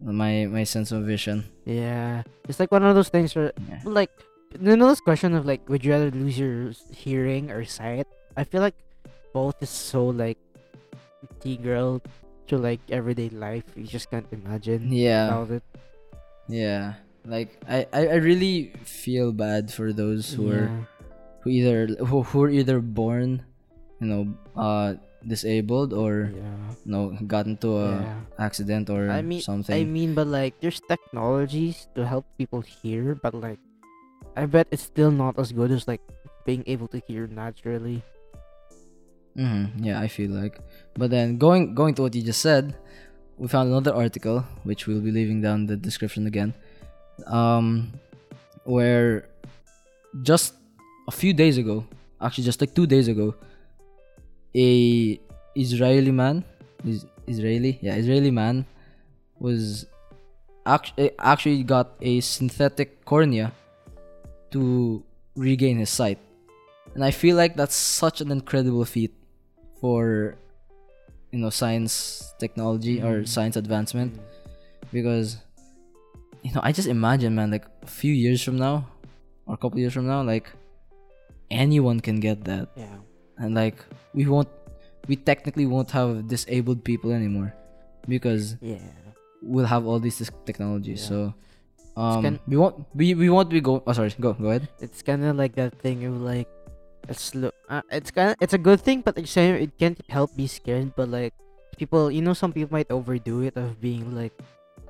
my 0.00 0.46
my 0.48 0.64
sense 0.64 0.92
of 0.92 1.04
vision. 1.04 1.44
yeah, 1.64 2.22
it's 2.48 2.60
like 2.60 2.70
one 2.72 2.84
of 2.84 2.94
those 2.96 3.08
things 3.08 3.34
where 3.34 3.52
Yeah. 3.68 3.80
like 3.84 4.12
you 4.60 4.76
know 4.76 4.88
this 4.88 5.00
question 5.04 5.34
of 5.34 5.44
like 5.44 5.64
would 5.68 5.84
you 5.84 5.92
rather 5.92 6.08
lose 6.10 6.38
your 6.38 6.72
hearing 6.94 7.50
or 7.50 7.66
sight 7.66 8.06
i 8.38 8.44
feel 8.46 8.62
like 8.62 8.78
both 9.34 9.58
is 9.60 9.68
so 9.68 10.06
like 10.06 10.38
integral 11.44 12.00
to 12.46 12.56
like 12.56 12.80
everyday 12.88 13.28
life 13.30 13.64
you 13.74 13.84
just 13.84 14.08
can't 14.10 14.26
imagine 14.32 14.92
Yeah. 14.92 15.36
without 15.40 15.60
it 15.60 15.64
Yeah. 16.48 16.94
Like 17.26 17.58
I, 17.66 17.90
I, 17.92 18.00
I 18.06 18.18
really 18.22 18.70
feel 18.86 19.32
bad 19.34 19.72
for 19.74 19.90
those 19.92 20.30
who 20.30 20.46
are 20.54 20.70
who 21.42 21.50
either 21.50 21.90
who, 22.06 22.22
who 22.22 22.38
are 22.46 22.50
either 22.54 22.78
born, 22.78 23.42
you 24.00 24.06
know, 24.06 24.22
uh 24.56 24.94
disabled 25.26 25.92
or 25.92 26.30
yeah 26.30 26.54
you 26.86 26.92
know 26.92 27.10
got 27.26 27.50
into 27.50 27.74
a 27.82 27.98
yeah 27.98 28.20
accident 28.38 28.86
or 28.86 29.10
i 29.10 29.18
mean 29.18 29.42
something. 29.42 29.74
i 29.74 29.82
mean 29.82 30.14
but 30.14 30.28
like 30.28 30.54
there's 30.62 30.78
technologies 30.86 31.88
to 31.98 32.06
help 32.06 32.22
people 32.38 32.60
hear 32.62 33.18
but 33.18 33.34
like 33.34 33.58
i 34.36 34.46
bet 34.46 34.68
it's 34.70 34.86
still 34.86 35.10
not 35.10 35.34
as 35.34 35.50
good 35.50 35.72
as 35.74 35.88
like 35.88 36.04
being 36.44 36.62
able 36.70 36.86
to 36.86 37.02
hear 37.08 37.26
naturally 37.26 38.04
Mm-hmm. 39.36 39.84
Yeah, 39.84 40.00
I 40.00 40.08
feel 40.08 40.30
like. 40.30 40.58
But 40.94 41.10
then 41.10 41.36
going 41.36 41.74
going 41.74 41.94
to 41.96 42.02
what 42.02 42.14
you 42.14 42.22
just 42.22 42.40
said, 42.40 42.74
we 43.36 43.48
found 43.48 43.68
another 43.68 43.94
article 43.94 44.40
which 44.64 44.86
we'll 44.86 45.04
be 45.04 45.12
leaving 45.12 45.42
down 45.42 45.66
the 45.66 45.76
description 45.76 46.26
again, 46.26 46.54
um, 47.26 47.92
where 48.64 49.28
just 50.22 50.54
a 51.06 51.12
few 51.12 51.34
days 51.36 51.58
ago, 51.58 51.84
actually 52.20 52.44
just 52.44 52.60
like 52.60 52.74
two 52.74 52.86
days 52.86 53.08
ago, 53.08 53.34
a 54.56 55.20
Israeli 55.54 56.10
man, 56.10 56.44
is 56.84 57.04
Israeli, 57.26 57.78
yeah, 57.82 57.94
Israeli 57.96 58.30
man, 58.30 58.64
was 59.38 59.84
actually 60.64 61.10
actually 61.18 61.62
got 61.62 61.92
a 62.00 62.20
synthetic 62.20 63.04
cornea 63.04 63.52
to 64.50 65.04
regain 65.36 65.78
his 65.78 65.90
sight. 65.90 66.18
And 66.94 67.04
I 67.04 67.10
feel 67.10 67.36
like 67.36 67.56
that's 67.56 67.76
such 67.76 68.20
an 68.20 68.32
incredible 68.32 68.84
feat 68.84 69.12
for 69.80 70.36
you 71.32 71.38
know 71.38 71.50
science 71.50 72.32
technology 72.38 73.02
or 73.02 73.20
Mm. 73.20 73.28
science 73.28 73.56
advancement 73.56 74.16
because 74.92 75.36
you 76.42 76.52
know 76.54 76.60
I 76.64 76.72
just 76.72 76.88
imagine 76.88 77.34
man 77.34 77.50
like 77.50 77.66
a 77.82 77.90
few 77.90 78.14
years 78.14 78.40
from 78.42 78.56
now 78.56 78.88
or 79.44 79.54
a 79.54 79.60
couple 79.60 79.78
years 79.78 79.92
from 79.92 80.06
now 80.06 80.22
like 80.22 80.48
anyone 81.50 82.00
can 82.00 82.20
get 82.20 82.44
that 82.44 82.68
yeah 82.76 82.96
and 83.38 83.54
like 83.54 83.76
we 84.14 84.26
won't 84.26 84.48
we 85.08 85.16
technically 85.16 85.66
won't 85.66 85.90
have 85.90 86.26
disabled 86.28 86.82
people 86.84 87.12
anymore 87.12 87.54
because 88.08 88.56
yeah. 88.60 88.78
we'll 89.42 89.66
have 89.66 89.86
all 89.86 89.98
these 89.98 90.18
technologies 90.44 91.02
Yeah. 91.02 91.08
so 91.08 91.18
um 91.96 92.22
can- 92.22 92.40
we 92.46 92.56
won't 92.56 92.84
we, 92.94 93.14
we 93.14 93.28
won't 93.30 93.48
be 93.50 93.60
go 93.60 93.82
oh 93.86 93.92
sorry 93.92 94.12
go 94.20 94.32
go 94.34 94.50
ahead. 94.50 94.68
It's 94.80 95.02
kind 95.02 95.24
of 95.24 95.36
like 95.36 95.54
that 95.56 95.78
thing 95.80 96.04
of 96.04 96.20
like 96.20 96.48
it's 97.08 97.34
lo- 97.34 97.54
uh, 97.70 97.82
it's 97.90 98.10
kind 98.10 98.30
of 98.30 98.36
it's 98.40 98.52
a 98.52 98.60
good 98.60 98.80
thing 98.80 99.00
but 99.00 99.16
same 99.28 99.54
it 99.54 99.78
can't 99.78 99.98
help 100.10 100.34
be 100.36 100.46
scared 100.46 100.92
but 100.96 101.08
like 101.08 101.32
people 101.78 102.10
you 102.10 102.20
know 102.20 102.34
some 102.34 102.52
people 102.52 102.72
might 102.72 102.90
overdo 102.90 103.42
it 103.42 103.56
of 103.56 103.80
being 103.80 104.14
like 104.14 104.32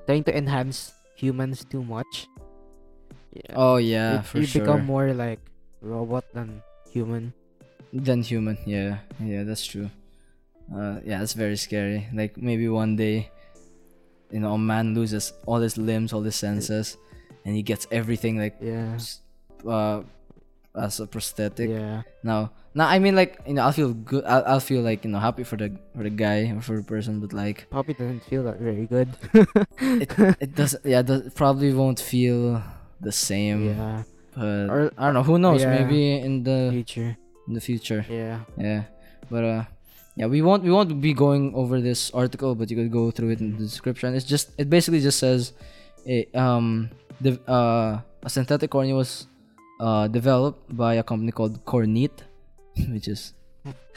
trying 0.05 0.23
to 0.23 0.35
enhance 0.35 0.93
humans 1.15 1.65
too 1.67 1.83
much. 1.83 2.27
Yeah. 3.33 3.53
Oh 3.55 3.77
yeah 3.77 4.17
you, 4.17 4.23
for 4.23 4.37
you 4.39 4.45
sure. 4.47 4.61
become 4.65 4.85
more 4.85 5.13
like 5.13 5.39
robot 5.81 6.25
than 6.33 6.63
human 6.89 7.33
than 7.93 8.21
human 8.21 8.57
yeah 8.65 8.97
yeah 9.19 9.43
that's 9.43 9.65
true 9.65 9.89
uh, 10.67 10.99
yeah, 11.05 11.23
it's 11.23 11.31
very 11.31 11.55
scary. 11.55 12.09
Like 12.13 12.35
maybe 12.35 12.67
one 12.67 12.97
day, 12.97 13.31
you 14.29 14.41
know, 14.41 14.51
a 14.55 14.57
man 14.57 14.93
loses 14.93 15.31
all 15.45 15.59
his 15.63 15.77
limbs, 15.77 16.11
all 16.11 16.19
his 16.23 16.35
senses, 16.35 16.97
and 17.45 17.55
he 17.55 17.63
gets 17.63 17.87
everything 17.89 18.35
like 18.37 18.57
Yeah. 18.59 18.99
uh, 19.65 20.03
as 20.75 20.99
a 20.99 21.07
prosthetic. 21.07 21.69
Yeah. 21.69 22.01
Now, 22.21 22.51
now 22.75 22.87
I 22.89 22.99
mean 22.99 23.15
like 23.15 23.39
you 23.47 23.53
know 23.53 23.63
I'll 23.63 23.71
feel 23.71 23.93
good. 23.93 24.25
I'll, 24.25 24.43
I'll 24.45 24.59
feel 24.59 24.81
like 24.81 25.05
you 25.05 25.09
know 25.11 25.19
happy 25.19 25.45
for 25.47 25.55
the 25.55 25.71
for 25.95 26.03
the 26.03 26.09
guy 26.11 26.51
or 26.51 26.59
for 26.59 26.75
the 26.75 26.83
person, 26.83 27.21
but 27.21 27.31
like 27.31 27.69
Poppy 27.71 27.93
doesn't 27.93 28.25
feel 28.27 28.43
that 28.43 28.59
very 28.59 28.87
good. 28.91 29.07
it 29.79 30.11
it 30.43 30.51
doesn't. 30.53 30.83
Yeah, 30.83 31.01
does, 31.01 31.27
it 31.27 31.35
probably 31.35 31.71
won't 31.71 32.01
feel 32.03 32.61
the 32.99 33.13
same. 33.13 33.71
yeah. 33.71 34.03
But 34.35 34.67
Or- 34.69 34.91
I 34.99 35.05
don't 35.05 35.13
know. 35.15 35.23
Who 35.23 35.39
knows? 35.39 35.61
Yeah. 35.63 35.79
Maybe 35.79 36.19
in 36.19 36.43
the 36.43 36.75
Future. 36.75 37.15
In 37.47 37.53
the 37.53 37.61
future. 37.61 38.05
Yeah. 38.09 38.43
Yeah, 38.57 38.83
but 39.31 39.43
uh, 39.43 39.63
yeah, 40.15 40.25
we 40.25 40.41
won't 40.41 40.63
we 40.63 40.71
won't 40.71 40.99
be 40.99 41.13
going 41.13 41.53
over 41.55 41.79
this 41.79 42.11
article, 42.11 42.55
but 42.55 42.69
you 42.69 42.75
could 42.75 42.91
go 42.91 43.11
through 43.11 43.29
it 43.29 43.39
in 43.39 43.55
the 43.55 43.63
description. 43.63 44.15
It's 44.15 44.25
just 44.25 44.51
it 44.57 44.69
basically 44.69 44.99
just 44.99 45.19
says, 45.19 45.53
it, 46.05 46.33
um, 46.35 46.89
the 47.21 47.39
uh 47.47 48.01
a 48.23 48.29
synthetic 48.29 48.71
cornea 48.71 48.95
was 48.95 49.27
uh 49.79 50.07
developed 50.07 50.75
by 50.75 50.95
a 50.95 51.03
company 51.03 51.31
called 51.31 51.63
CorNeat, 51.65 52.25
which 52.89 53.07
is 53.07 53.33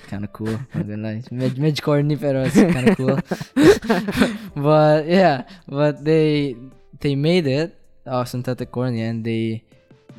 kind 0.07 0.25
of 0.25 0.33
cool. 0.33 0.61
I'm 0.75 0.89
gonna 0.89 1.03
lie, 1.03 1.23
med 1.31 1.59
med 1.59 1.81
corny, 1.83 2.17
pero 2.17 2.45
it's 2.45 2.55
kind 2.55 2.89
of 2.89 2.97
cool. 3.01 3.19
but 4.57 5.07
yeah, 5.07 5.49
but 5.67 6.05
they 6.05 6.57
they 7.01 7.15
made 7.17 7.47
it 7.47 7.81
uh, 8.07 8.25
synthetic 8.25 8.71
cornea 8.71 9.09
and 9.09 9.25
they 9.25 9.65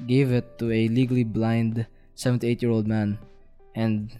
gave 0.08 0.32
it 0.32 0.58
to 0.58 0.72
a 0.72 0.88
legally 0.90 1.24
blind 1.24 1.86
78 2.16 2.62
year 2.62 2.72
old 2.72 2.88
man 2.88 3.18
and 3.76 4.12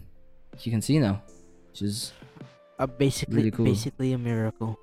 you 0.62 0.70
can 0.72 0.80
see 0.82 0.98
now 0.98 1.22
which 1.70 1.82
is 1.82 2.12
Uh, 2.82 2.86
basically, 2.88 3.46
Really 3.46 3.52
cool. 3.54 3.64
basically 3.68 4.10
a 4.12 4.18
miracle. 4.18 4.74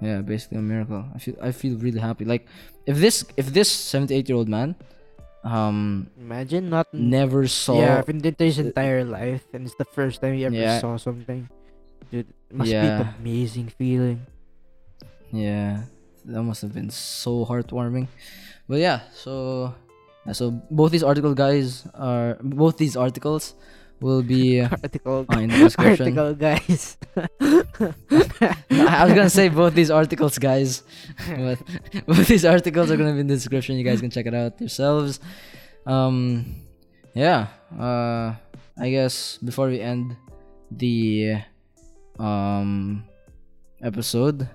yeah 0.00 0.22
basically 0.22 0.56
a 0.58 0.64
miracle 0.64 1.02
i 1.12 1.18
feel 1.18 1.34
i 1.42 1.50
feel 1.50 1.74
really 1.76 1.98
happy 1.98 2.24
like 2.24 2.46
if 2.86 2.96
this 3.02 3.26
if 3.36 3.50
this 3.52 3.66
78 3.68 4.28
year 4.30 4.38
old 4.38 4.48
man 4.48 4.78
um 5.44 6.06
Imagine 6.16 6.70
not. 6.70 6.86
never 6.94 7.46
saw 7.50 7.76
yeah, 7.78 7.98
if 8.00 8.08
in 8.08 8.22
his 8.22 8.58
entire 8.58 9.02
life, 9.04 9.44
and 9.54 9.66
it's 9.66 9.74
the 9.78 9.86
first 9.86 10.22
time 10.22 10.34
he 10.38 10.42
ever 10.46 10.54
Yeah. 10.54 10.78
saw 10.82 10.96
something. 10.98 11.46
Dude, 12.10 12.26
it 12.50 12.54
must 12.54 12.70
Yeah. 12.70 12.82
be 12.82 12.88
an 12.90 13.08
amazing 13.22 13.68
feeling. 13.74 14.22
yeah 15.30 15.84
that 16.24 16.42
must 16.42 16.62
have 16.64 16.72
been 16.72 16.88
so 16.90 17.44
heartwarming 17.44 18.08
but 18.68 18.80
yeah 18.80 19.04
so 19.12 19.74
so 20.32 20.50
both 20.70 20.92
these 20.92 21.02
article 21.02 21.34
guys 21.34 21.86
are 21.94 22.36
both 22.42 22.76
these 22.76 22.96
articles 22.96 23.54
will 24.00 24.22
be 24.22 24.60
uh, 24.60 24.68
Article. 24.82 25.26
in 25.32 25.48
the 25.50 25.58
description 25.66 26.18
Article, 26.18 26.34
guys. 26.34 26.96
I 28.70 29.04
was 29.04 29.14
gonna 29.14 29.30
say 29.30 29.48
both 29.48 29.74
these 29.74 29.90
articles, 29.90 30.38
guys, 30.38 30.82
but 31.26 31.58
both 32.06 32.26
these 32.28 32.44
articles 32.44 32.90
are 32.90 32.96
gonna 32.96 33.12
be 33.14 33.20
in 33.20 33.26
the 33.26 33.34
description. 33.34 33.76
You 33.76 33.84
guys 33.84 34.00
can 34.00 34.10
check 34.10 34.26
it 34.26 34.34
out 34.34 34.60
yourselves. 34.60 35.20
Um, 35.86 36.62
yeah. 37.14 37.48
Uh, 37.76 38.34
I 38.78 38.90
guess 38.90 39.38
before 39.38 39.68
we 39.68 39.80
end 39.80 40.16
the 40.70 41.42
um 42.18 43.04
episode, 43.82 44.48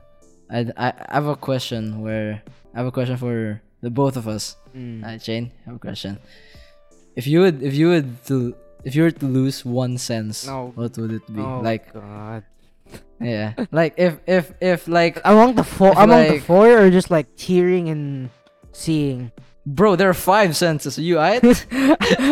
I 0.49 0.71
I 0.77 0.88
I 1.09 1.13
have 1.15 1.27
a 1.27 1.36
question 1.36 2.01
where 2.01 2.41
I 2.73 2.77
have 2.77 2.88
a 2.88 2.91
question 2.91 3.17
for 3.17 3.62
the 3.83 3.91
both 3.91 4.15
of 4.15 4.25
us. 4.31 4.55
Mm. 4.71 5.03
Uh, 5.03 5.19
Shane, 5.19 5.51
I 5.67 5.69
have 5.69 5.75
a 5.75 5.79
question. 5.83 6.17
If 7.19 7.27
you 7.27 7.43
would, 7.43 7.61
if 7.61 7.75
you 7.75 7.91
would 7.93 8.23
to, 8.31 8.55
if 8.87 8.95
you 8.95 9.03
were 9.03 9.11
to 9.11 9.27
lose 9.27 9.61
one 9.67 9.99
sense, 9.99 10.47
No. 10.47 10.71
what 10.73 10.97
would 10.97 11.11
it 11.11 11.27
be? 11.29 11.43
oh 11.43 11.59
like, 11.61 11.91
God. 11.93 12.41
yeah, 13.21 13.53
like 13.71 13.93
if 13.99 14.17
if 14.25 14.55
if 14.63 14.87
like 14.87 15.19
Among 15.27 15.53
the 15.53 15.63
four, 15.67 15.91
among 15.93 16.31
the 16.31 16.39
four, 16.39 16.65
or 16.71 16.89
just 16.89 17.11
like 17.11 17.27
hearing 17.37 17.91
and 17.91 18.31
seeing. 18.71 19.29
Bro, 19.63 19.95
there 19.95 20.09
are 20.11 20.17
five 20.17 20.57
senses. 20.57 20.99
You 20.99 21.19
alright? 21.23 21.39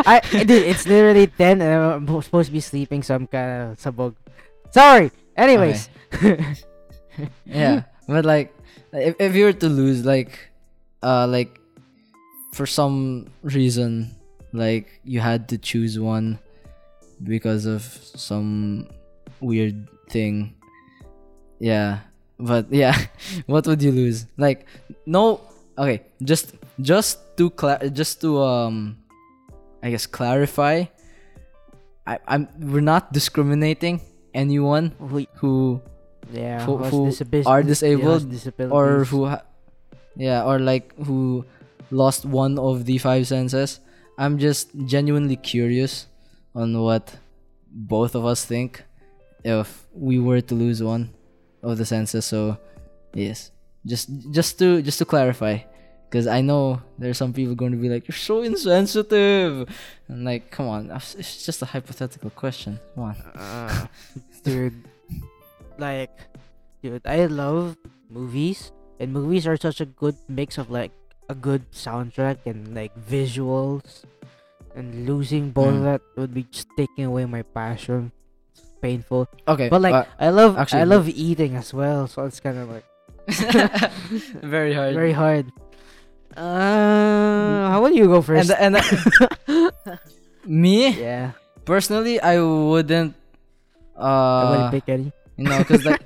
I 0.04 0.20
dude, 0.32 0.68
it's 0.68 0.84
literally 0.88 1.28
ten, 1.28 1.62
and 1.62 1.72
I'm 1.72 2.22
supposed 2.24 2.48
to 2.48 2.56
be 2.56 2.60
sleeping, 2.60 3.04
so 3.04 3.16
I'm 3.16 3.28
kind 3.28 3.72
of 3.72 3.80
sabog. 3.80 4.16
Sorry. 4.72 5.12
Anyways. 5.38 5.88
yeah, 7.46 7.84
but 8.08 8.26
like, 8.26 8.52
if 8.92 9.16
if 9.20 9.32
you 9.36 9.46
were 9.48 9.56
to 9.64 9.70
lose, 9.70 10.04
like, 10.04 10.51
uh, 11.04 11.28
like, 11.28 11.60
for 12.54 12.66
some 12.66 13.28
reason, 13.44 14.12
like 14.54 15.00
you 15.04 15.20
had 15.20 15.48
to 15.50 15.58
choose 15.58 15.98
one 16.00 16.40
because 17.24 17.66
of 17.66 17.82
some 18.16 18.88
weird 19.40 19.88
thing. 20.10 20.54
Yeah, 21.60 22.00
but 22.40 22.68
yeah, 22.74 22.98
what 23.46 23.66
would 23.68 23.82
you 23.82 23.92
lose? 23.92 24.26
Like, 24.38 24.66
no. 25.06 25.42
Okay, 25.78 26.04
just 26.22 26.54
just 26.82 27.20
to 27.38 27.50
cla- 27.50 27.90
just 27.90 28.20
to 28.22 28.42
um, 28.44 28.98
I 29.82 29.90
guess 29.92 30.06
clarify. 30.06 30.86
I 32.06 32.20
I'm 32.28 32.50
we're 32.60 32.82
not 32.84 33.14
discriminating 33.14 34.02
anyone 34.34 34.92
who 35.40 35.82
yeah, 36.34 36.66
Who- 36.66 36.78
who 36.78 37.12
are 37.46 37.64
disabled 37.64 38.26
or 38.72 39.04
who 39.06 39.26
ha- 39.28 39.44
yeah 40.16 40.44
or 40.44 40.60
like 40.60 40.96
who 41.06 41.46
lost 41.92 42.26
one 42.26 42.58
of 42.58 42.86
the 42.86 42.98
five 42.98 43.28
senses. 43.28 43.80
I'm 44.18 44.38
just 44.38 44.70
genuinely 44.86 45.36
curious 45.36 46.08
on 46.56 46.80
what 46.80 47.16
both 47.72 48.16
of 48.16 48.26
us 48.26 48.46
think 48.46 48.84
if 49.44 49.88
we 49.94 50.20
were 50.20 50.42
to 50.42 50.56
lose 50.56 50.84
one 50.84 51.14
of 51.64 51.78
the 51.78 51.86
senses. 51.86 52.26
So 52.26 52.58
yes. 53.14 53.52
Just 53.86 54.10
just 54.32 54.60
to 54.60 54.82
just 54.82 55.00
to 55.00 55.06
clarify. 55.06 55.60
Because 56.10 56.28
i 56.28 56.42
know 56.42 56.82
there's 57.00 57.18
some 57.18 57.32
people 57.32 57.56
going 57.56 57.72
to 57.72 57.78
be 57.78 57.88
like 57.88 58.06
you're 58.06 58.16
so 58.16 58.42
insensitive. 58.44 59.68
And 60.08 60.26
like 60.26 60.52
come 60.52 60.68
on 60.68 60.92
it's 60.92 61.46
just 61.46 61.62
a 61.62 61.66
hypothetical 61.66 62.30
question. 62.32 62.80
Come 62.96 63.04
on. 63.04 63.16
Uh, 63.34 63.88
dude, 64.44 64.84
like, 65.78 66.12
dude, 66.84 67.02
I 67.06 67.26
love 67.26 67.78
movies, 68.10 68.72
and 69.02 69.10
movies 69.12 69.50
are 69.50 69.58
such 69.58 69.82
a 69.82 69.90
good 69.90 70.14
mix 70.30 70.62
of 70.62 70.70
like 70.70 70.94
a 71.26 71.34
good 71.34 71.66
soundtrack 71.74 72.46
and 72.46 72.78
like 72.78 72.94
visuals, 72.94 74.06
and 74.78 75.10
losing 75.10 75.50
both 75.50 75.74
of 75.74 75.82
Mm. 75.82 75.90
that 75.90 76.02
would 76.16 76.34
be 76.38 76.46
just 76.54 76.70
taking 76.78 77.10
away 77.10 77.26
my 77.26 77.42
passion. 77.42 78.14
It's 78.54 78.62
painful, 78.78 79.26
okay 79.50 79.68
but 79.74 79.82
like 79.82 79.98
uh, 79.98 80.06
I 80.22 80.30
love 80.30 80.54
actually, 80.62 80.86
I 80.86 80.90
love 80.90 81.10
eating 81.10 81.58
as 81.58 81.74
well, 81.74 82.06
so 82.06 82.24
it's 82.30 82.38
kind 82.40 82.62
of 82.62 82.70
like 82.70 82.86
very 84.46 84.74
hard 84.78 84.94
very 84.94 85.14
hard. 85.18 85.50
Uh, 86.38 87.68
how 87.70 87.84
about 87.84 87.94
you 87.96 88.08
go 88.08 88.22
first? 88.22 88.48
the- 88.48 88.60
and 88.62 88.80
me 90.46 90.90
yeah, 90.96 91.32
personally 91.66 92.20
i 92.20 92.40
wouldn't 92.42 93.14
I 93.96 94.02
uh 94.02 94.50
wouldn't 94.50 94.72
pick 94.72 94.88
any. 94.90 95.12
you 95.38 95.46
know 95.46 95.60
because 95.60 95.86
like 95.86 96.02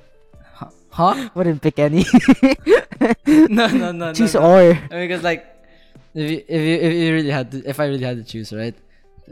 Huh- 0.96 1.28
Wouldn't 1.36 1.60
pick 1.60 1.78
any. 1.78 2.04
no 3.26 3.68
no 3.68 3.92
no 3.92 4.12
Choose 4.16 4.34
no, 4.34 4.40
no. 4.40 4.46
or. 4.48 4.60
I 4.72 4.94
mean, 4.96 5.08
because 5.08 5.22
like 5.22 5.44
if 6.16 6.30
you, 6.30 6.38
if 6.48 6.60
you 6.64 6.74
if 6.80 6.92
you 6.96 7.12
really 7.12 7.30
had 7.30 7.52
to 7.52 7.60
if 7.68 7.76
i 7.78 7.84
really 7.84 8.02
had 8.02 8.16
to 8.16 8.24
choose 8.24 8.48
right 8.50 8.72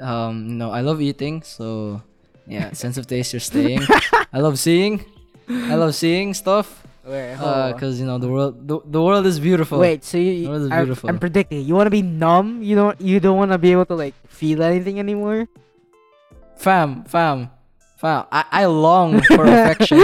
um 0.04 0.58
no, 0.60 0.68
i 0.70 0.82
love 0.84 1.00
eating 1.00 1.40
so 1.40 2.02
yeah 2.46 2.68
sense 2.76 2.98
of 3.00 3.06
taste 3.06 3.32
you're 3.32 3.40
staying 3.40 3.80
i 4.36 4.38
love 4.38 4.58
seeing 4.60 5.00
i 5.48 5.74
love 5.80 5.94
seeing 5.94 6.34
stuff 6.34 6.84
Wait, 7.06 7.36
because 7.72 8.00
you 8.00 8.04
know 8.04 8.16
the 8.20 8.28
world 8.28 8.68
the, 8.68 8.80
the 8.84 9.00
world 9.00 9.24
is 9.24 9.40
beautiful 9.40 9.78
Wait, 9.78 10.04
so 10.04 10.16
you, 10.16 10.52
I'm, 10.52 10.68
beautiful. 10.68 11.08
I'm 11.08 11.18
predicting. 11.18 11.60
You 11.64 11.74
want 11.74 11.86
to 11.86 11.90
be 11.92 12.00
numb? 12.00 12.62
You 12.62 12.76
don't. 12.76 12.98
You 12.98 13.20
don't 13.20 13.36
want 13.36 13.52
to 13.52 13.58
be 13.58 13.72
able 13.72 13.84
to 13.92 13.94
like 13.94 14.14
feel 14.28 14.62
anything 14.62 14.98
anymore. 14.98 15.48
fam 16.56 17.04
fam 17.04 17.50
fam 17.96 18.24
i, 18.32 18.44
I 18.50 18.64
long 18.66 19.20
for 19.20 19.44
affection 19.48 20.00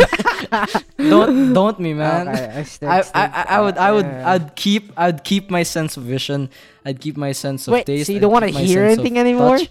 don't 0.96 1.52
don't 1.52 1.78
me 1.80 1.92
man 1.94 2.28
Okay, 2.28 2.64
I, 2.82 2.86
I, 2.86 3.00
I, 3.00 3.24
I, 3.24 3.42
I 3.48 3.60
would 3.60 3.76
I 3.78 3.90
would. 3.92 4.06
I'd 4.06 4.56
keep 4.56 4.92
I'd 4.96 5.24
keep 5.24 5.50
my 5.50 5.62
sense 5.62 5.96
of 5.96 6.04
vision. 6.04 6.48
I'd 6.84 7.00
keep 7.00 7.16
my 7.16 7.32
sense 7.32 7.68
of 7.68 7.72
Wait, 7.72 7.86
taste. 7.86 8.06
so 8.06 8.12
you 8.12 8.20
don't 8.20 8.32
want 8.32 8.44
to 8.44 8.50
hear 8.50 8.84
anything 8.84 9.18
anymore? 9.18 9.58
touch. 9.58 9.68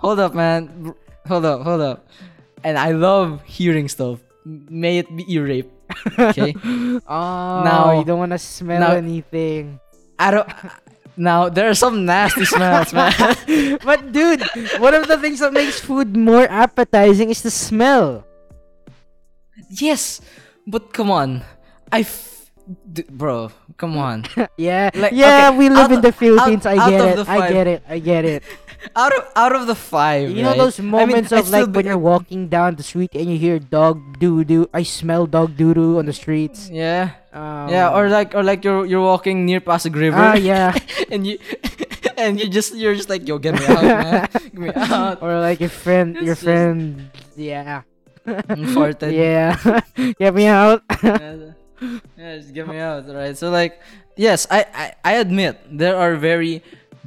Hold 0.00 0.18
up, 0.20 0.34
man. 0.34 0.94
Hold 1.28 1.44
up, 1.44 1.62
hold 1.62 1.80
up. 1.80 2.08
And 2.64 2.78
I 2.78 2.92
love 2.92 3.42
hearing 3.44 3.88
stuff. 3.88 4.20
May 4.44 4.98
it 4.98 5.08
be 5.14 5.24
ear 5.28 5.44
rape. 5.44 5.70
Okay. 6.18 6.54
Oh, 7.10 7.62
Now- 7.64 7.98
you 7.98 8.04
don't 8.04 8.18
want 8.18 8.32
to 8.32 8.38
smell 8.38 8.80
now- 8.80 8.94
anything. 8.94 9.80
I 10.18 10.30
don't. 10.30 10.48
Now 11.16 11.48
there 11.48 11.68
are 11.68 11.74
some 11.76 12.06
nasty 12.06 12.44
smells, 12.48 12.92
man. 12.94 13.12
but 13.84 14.12
dude, 14.12 14.40
one 14.80 14.94
of 14.94 15.08
the 15.08 15.18
things 15.18 15.40
that 15.40 15.52
makes 15.52 15.80
food 15.80 16.16
more 16.16 16.48
appetizing 16.48 17.28
is 17.28 17.42
the 17.42 17.50
smell. 17.50 18.24
Yes, 19.70 20.20
but 20.66 20.92
come 20.92 21.10
on, 21.10 21.42
I, 21.92 22.00
f- 22.00 22.50
d- 22.92 23.04
bro, 23.08 23.50
come 23.76 23.96
on. 23.96 24.26
yeah, 24.58 24.90
Like, 24.94 25.12
yeah, 25.14 25.48
okay, 25.48 25.58
we 25.58 25.68
live 25.68 25.90
out 25.90 25.92
in 25.92 26.00
the 26.02 26.12
Philippines. 26.12 26.66
out 26.66 26.78
I 26.78 26.90
get 26.90 27.00
of 27.18 27.18
it. 27.18 27.28
I 27.28 27.38
get 27.50 27.66
it. 27.66 27.82
I 27.88 27.98
get 27.98 28.24
it. 28.24 28.42
out 28.96 29.12
of 29.12 29.22
out 29.36 29.52
of 29.54 29.66
the 29.68 29.74
five, 29.76 30.30
You 30.32 30.40
know 30.42 30.56
those 30.56 30.80
moments 30.80 31.32
I'd 31.32 31.44
of 31.44 31.46
still 31.52 31.68
like 31.68 31.72
be- 31.72 31.76
when 31.76 31.86
you're 31.86 32.00
walking 32.00 32.48
down 32.48 32.76
the 32.76 32.82
street 32.82 33.12
and 33.14 33.28
you 33.28 33.36
hear 33.36 33.58
dog 33.60 34.00
doo 34.18 34.40
doo. 34.44 34.68
I 34.72 34.82
smell 34.84 35.26
dog 35.28 35.52
doo 35.56 35.74
doo 35.76 35.98
on 36.00 36.06
the 36.08 36.16
streets. 36.16 36.70
Yeah, 36.72 37.12
Um, 37.32 37.68
yeah, 37.68 37.92
or 37.92 38.08
like 38.08 38.32
or 38.34 38.42
like 38.42 38.64
you're 38.64 38.86
you're 38.88 39.04
walking 39.04 39.44
near 39.44 39.60
Pasig 39.60 39.92
River, 39.94 40.16
ah 40.16 40.32
yeah, 40.34 40.72
and 41.12 41.26
you 41.28 41.36
and 42.16 42.40
you 42.40 42.48
just 42.48 42.72
you're 42.74 42.96
just 42.96 43.12
like 43.12 43.28
yo 43.28 43.36
get 43.36 43.60
me 43.60 43.64
out, 43.68 43.84
man, 43.84 44.28
get 44.32 44.54
me 44.56 44.72
out. 44.74 45.20
or 45.20 45.36
like 45.44 45.60
your 45.60 45.68
friend, 45.72 46.16
your 46.24 46.34
friend, 46.34 47.12
yeah, 47.36 47.84
Yeah, 49.10 49.80
get 50.18 50.34
me 50.34 50.46
out. 50.46 50.82
yeah, 51.02 51.52
yeah, 52.16 52.36
just 52.36 52.52
get 52.54 52.68
me 52.68 52.78
out, 52.78 53.08
right? 53.08 53.36
So 53.36 53.50
like, 53.50 53.80
yes, 54.16 54.46
I, 54.50 54.66
I 54.74 54.84
I 55.04 55.12
admit 55.20 55.58
there 55.70 55.96
are 55.96 56.16
very 56.16 56.62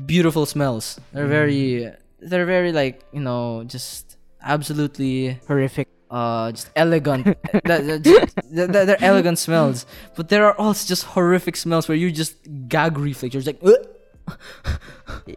beautiful 0.05 0.45
smells. 0.45 0.99
They're 1.14 1.28
very 1.28 1.91
they're 2.20 2.45
very 2.45 2.72
like 2.72 3.03
you 3.14 3.22
know 3.22 3.64
just 3.66 4.18
absolutely 4.41 5.39
Horrific. 5.47 5.88
uh 6.09 6.51
just 6.51 6.70
elegant. 6.76 7.26
That- 7.64 7.86
that- 7.86 8.01
just- 8.03 8.36
that- 8.51 8.72
that- 8.74 8.86
they're 8.88 9.03
elegant 9.03 9.38
smells, 9.39 9.86
but 10.16 10.30
there 10.30 10.45
are 10.45 10.55
also 10.57 10.88
just 10.88 11.03
horrific 11.14 11.55
smells 11.55 11.88
where 11.88 11.97
you 11.97 12.11
just 12.11 12.36
gag 12.68 12.97
reflex. 12.97 13.34
You're 13.34 13.43
just 13.43 13.53
like, 13.53 13.61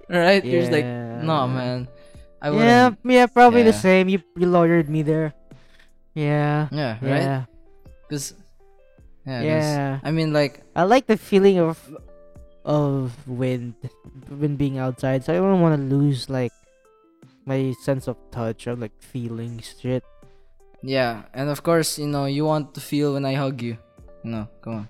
right? 0.09 0.45
You're 0.45 0.61
just 0.61 0.73
like, 0.73 0.85
no, 0.87 1.47
man. 1.49 1.89
I 2.41 2.49
Yeah, 2.51 2.89
wouldn't. 2.93 2.99
yeah, 3.05 3.27
probably 3.27 3.63
the 3.63 3.73
same. 3.73 4.09
You 4.09 4.21
you 4.37 4.47
lawyered 4.47 4.89
me 4.89 5.03
there. 5.03 5.33
Yeah. 6.17 6.73
Yeah, 6.73 6.97
right? 7.05 7.21
Yeah. 7.23 7.43
Because 8.09 8.33
yeah, 9.29 9.45
'cause, 9.45 9.45
Yeah. 9.45 10.01
I 10.03 10.11
mean 10.11 10.33
like 10.33 10.65
I 10.75 10.89
like 10.89 11.05
the 11.07 11.21
feeling 11.21 11.61
of 11.61 11.77
of 12.65 13.13
wind 13.29 13.77
when 14.33 14.57
being 14.57 14.81
outside. 14.81 15.23
So 15.29 15.37
I 15.37 15.39
don't 15.39 15.61
want 15.61 15.77
to 15.77 15.85
lose 15.85 16.27
like 16.33 16.57
my 17.45 17.77
sense 17.85 18.09
of 18.09 18.17
touch 18.33 18.67
or 18.67 18.75
like 18.75 18.97
feelings 18.99 19.77
shit. 19.79 20.03
Yeah, 20.83 21.29
and 21.35 21.49
of 21.53 21.63
course, 21.63 21.99
you 21.99 22.07
know, 22.07 22.25
you 22.27 22.45
want 22.49 22.75
to 22.75 22.81
feel 22.81 23.15
when 23.15 23.25
I 23.25 23.35
hug 23.35 23.61
you. 23.63 23.77
No, 24.25 24.49
come 24.63 24.87
on. 24.87 24.89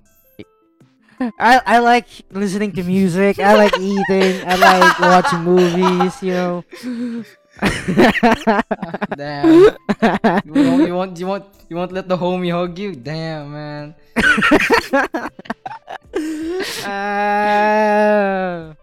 I 1.40 1.60
I 1.64 1.78
like 1.80 2.06
listening 2.30 2.72
to 2.76 2.82
music. 2.84 3.40
I 3.40 3.56
like 3.56 3.74
eating. 3.80 4.44
I 4.44 4.54
like 4.60 4.98
watching 5.00 5.42
movies. 5.42 6.14
You 6.22 6.32
know. 6.32 6.54
Damn. 9.16 9.76
You 10.44 10.52
won't, 10.52 10.86
you 10.86 10.94
won't, 10.94 11.18
you 11.20 11.26
won't, 11.26 11.44
you 11.70 11.76
won't 11.76 11.92
let 11.92 12.08
the 12.08 12.16
homie 12.16 12.50
hug 12.52 12.78
you? 12.78 12.94
Damn, 12.94 13.52
man. 13.52 13.94
Uh, 16.86 18.74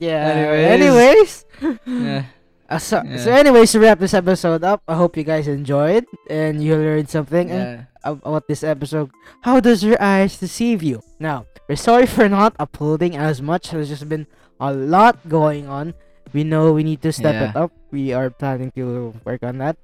yeah. 0.00 0.24
Anyways. 0.72 1.44
Anyways. 1.60 1.76
Yeah. 1.86 2.24
Uh, 2.68 2.78
so, 2.78 3.02
Yeah. 3.04 3.16
so 3.16 3.32
anyways 3.32 3.72
to 3.72 3.80
wrap 3.80 3.98
this 3.98 4.12
episode 4.12 4.62
up 4.62 4.82
i 4.86 4.92
hope 4.92 5.16
you 5.16 5.24
guys 5.24 5.48
enjoyed 5.48 6.04
and 6.28 6.62
you 6.62 6.76
learned 6.76 7.08
something 7.08 7.48
uh, 7.50 7.88
Yeah. 8.04 8.12
about 8.24 8.44
this 8.46 8.60
episode 8.62 9.08
how 9.40 9.56
does 9.58 9.80
your 9.82 9.96
eyes 9.96 10.36
deceive 10.36 10.82
you 10.82 11.00
now 11.18 11.46
we're 11.66 11.80
sorry 11.80 12.04
for 12.04 12.28
not 12.28 12.52
uploading 12.60 13.16
as 13.16 13.40
much 13.40 13.70
there's 13.72 13.88
just 13.88 14.04
been 14.06 14.26
a 14.60 14.68
lot 14.72 15.16
going 15.32 15.64
on 15.66 15.94
we 16.32 16.44
know 16.44 16.72
we 16.72 16.82
need 16.84 17.02
to 17.02 17.12
step 17.12 17.34
it 17.50 17.56
up. 17.56 17.72
We 17.90 18.12
are 18.12 18.30
planning 18.30 18.70
to 18.76 19.14
work 19.24 19.42
on 19.42 19.58
that. 19.58 19.76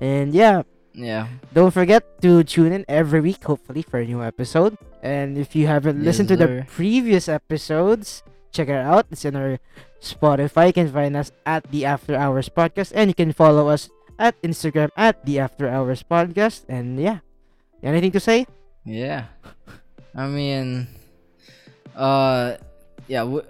And 0.00 0.34
yeah. 0.34 0.62
Yeah. 0.98 1.28
don't 1.54 1.70
forget 1.70 2.02
to 2.22 2.42
tune 2.42 2.72
in 2.72 2.84
every 2.88 3.20
week 3.20 3.44
hopefully 3.44 3.82
for 3.82 4.00
a 4.00 4.06
new 4.06 4.22
episode. 4.22 4.76
And 5.02 5.38
if 5.38 5.54
you 5.54 5.66
haven't 5.70 5.98
Yes, 6.02 6.18
listened 6.18 6.28
to 6.30 6.36
the 6.36 6.66
previous 6.66 7.28
episodes 7.28 8.22
check 8.50 8.68
it 8.68 8.80
out. 8.82 9.06
It's 9.10 9.24
in 9.24 9.36
our 9.36 9.58
spotify. 10.02 10.68
You 10.68 10.72
can 10.72 10.90
find 10.90 11.14
us 11.16 11.30
at 11.46 11.70
the 11.70 11.84
after 11.84 12.16
hours 12.16 12.48
podcast. 12.48 12.90
And 12.94 13.10
you 13.10 13.14
can 13.14 13.30
follow 13.32 13.68
us 13.68 13.90
at 14.18 14.34
instagram 14.42 14.90
at 14.96 15.22
the 15.24 15.38
after 15.38 15.68
hours 15.68 16.02
podcast. 16.02 16.64
And 16.68 16.98
yeah. 16.98 17.20
Anything 17.82 18.10
to 18.12 18.20
say? 18.20 18.46
Yeah. 18.84 19.30
I 20.16 20.26
mean, 20.26 20.88
uh, 21.94 22.56
yeah. 23.06 23.22
W- 23.22 23.46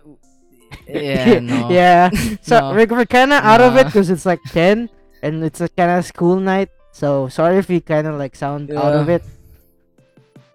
yeah, 0.89 1.39
no. 1.45 1.68
yeah 1.70 2.11
so 2.43 2.59
No. 2.61 2.74
we're, 2.74 2.86
we're 2.86 3.07
kind 3.07 3.32
of 3.32 3.45
out 3.45 3.61
of 3.61 3.76
it 3.76 3.86
because 3.86 4.11
it's 4.11 4.24
like 4.26 4.41
10 4.53 4.89
and 5.22 5.45
it's 5.45 5.61
a 5.61 5.68
kind 5.68 5.91
of 5.93 6.05
school 6.05 6.41
night 6.41 6.70
so 6.93 7.28
sorry 7.28 7.59
if 7.59 7.68
we 7.68 7.80
kind 7.80 8.07
of 8.07 8.16
like 8.16 8.34
sound 8.34 8.70
out 8.72 8.95
of 8.95 9.09
it 9.09 9.22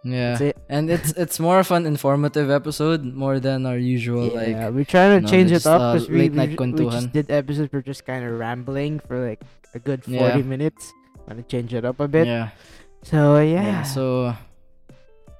Yeah. 0.04 0.36
It. 0.36 0.60
And 0.68 0.92
it's 0.92 1.16
it's 1.16 1.40
more 1.40 1.64
of 1.64 1.72
an 1.72 1.88
informative 1.88 2.52
episode 2.52 3.08
more 3.08 3.40
than 3.40 3.64
our 3.66 3.80
usual 3.80 4.36
like 4.36 4.52
yeah, 4.52 4.68
we're 4.68 4.84
trying 4.84 5.16
to 5.16 5.22
no, 5.24 5.32
change 5.32 5.52
it 5.56 5.64
up 5.64 5.80
uh, 5.80 5.94
because 5.96 6.10
we, 6.12 6.28
night 6.28 6.52
we, 6.52 6.56
we 6.56 6.60
kwentuhan. 6.60 6.92
just 6.92 7.10
did 7.16 7.32
episodes. 7.32 7.72
We're 7.72 7.88
just 7.88 8.04
kind 8.04 8.20
of 8.28 8.36
rambling 8.36 9.00
for 9.00 9.16
like 9.24 9.40
a 9.72 9.80
good 9.80 10.04
40 10.04 10.20
Yeah. 10.20 10.36
minutes. 10.44 10.92
Want 11.24 11.40
to 11.40 11.48
change 11.48 11.72
it 11.72 11.88
up 11.88 12.04
a 12.04 12.08
bit. 12.12 12.28
yeah. 12.28 12.52
So 13.08 13.40
yeah. 13.40 13.64
yeah 13.64 13.84
so 13.88 14.36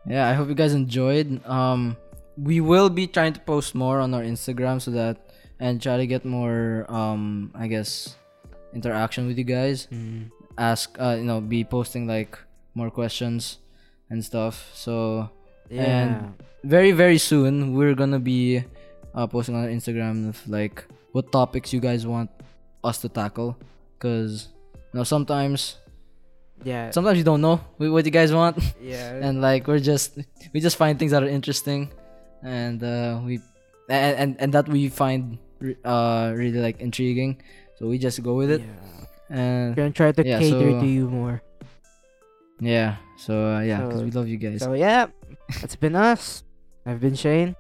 yeah 0.08 0.28
i 0.28 0.34
hope 0.36 0.48
you 0.52 0.56
guys 0.56 0.72
enjoyed 0.76 1.40
um 1.48 1.96
we 2.38 2.62
will 2.62 2.90
be 2.90 3.08
trying 3.08 3.34
to 3.34 3.40
post 3.42 3.76
more 3.76 4.00
on 4.00 4.14
our 4.14 4.22
instagram 4.22 4.82
so 4.82 4.92
that 4.92 5.18
and 5.60 5.82
try 5.82 5.98
to 5.98 6.08
get 6.08 6.26
more 6.26 6.86
um 6.90 7.52
i 7.56 7.68
guess 7.68 8.16
interaction 8.74 9.28
with 9.28 9.38
you 9.38 9.44
guys 9.44 9.88
Mm, 9.92 10.32
ask 10.58 10.96
uh 11.00 11.16
you 11.18 11.24
know 11.26 11.42
be 11.42 11.64
posting 11.64 12.08
like 12.08 12.38
more 12.74 12.90
questions 12.90 13.60
and 14.10 14.24
stuff 14.26 14.70
so 14.74 15.30
yeah. 15.70 16.30
very 16.64 16.92
very 16.92 17.18
soon 17.18 17.74
we're 17.74 17.94
gonna 17.96 18.20
be 18.20 18.64
uh, 19.14 19.28
posting 19.28 19.56
on 19.56 19.64
our 19.64 19.70
instagram 19.70 20.30
of 20.30 20.42
like 20.48 20.86
what 21.12 21.32
topics 21.32 21.72
you 21.74 21.80
guys 21.80 22.06
want 22.06 22.30
us 22.84 22.98
to 23.00 23.10
tackle 23.10 23.58
because 23.98 24.50
you 24.92 24.98
know 24.98 25.04
sometimes 25.04 25.78
yeah. 26.64 26.90
sometimes 26.92 27.18
you 27.18 27.24
don't 27.24 27.42
know 27.42 27.58
what 27.78 28.06
you 28.06 28.12
guys 28.12 28.34
want 28.34 28.58
yeah. 28.82 29.14
and 29.22 29.42
like 29.42 29.68
we're 29.68 29.80
just 29.80 30.18
we 30.54 30.60
just 30.60 30.78
find 30.78 30.98
things 30.98 31.12
that 31.12 31.22
are 31.24 31.28
interesting 31.30 31.92
and 32.44 32.84
uh 32.84 33.20
we 33.24 33.40
and 33.90 34.14
and, 34.20 34.30
and 34.40 34.50
that 34.54 34.68
we 34.68 34.90
find 34.90 35.38
uh 35.86 36.32
really 36.36 36.60
like 36.60 36.80
intriguing 36.80 37.42
so 37.80 37.88
we 37.88 37.98
just 37.98 38.22
go 38.22 38.36
with 38.36 38.52
it 38.52 38.62
yeah. 38.62 39.36
and 39.36 39.70
We're 39.72 39.88
gonna 39.88 39.96
try 39.96 40.12
to 40.12 40.24
yeah, 40.28 40.40
cater 40.40 40.72
so- 40.76 40.82
to 40.82 40.88
you 40.88 41.08
more. 41.10 41.42
yeah 42.60 42.98
so 43.18 43.56
uh, 43.56 43.60
yeah 43.62 43.82
because 43.82 44.00
So- 44.00 44.06
we 44.06 44.12
love 44.12 44.28
you 44.28 44.38
guys 44.38 44.60
So 44.62 44.74
yeah, 44.74 45.08
that's 45.62 45.76
been 45.76 45.96
us. 45.96 46.44
I've 46.86 47.00
been 47.00 47.16
Shane. 47.16 47.56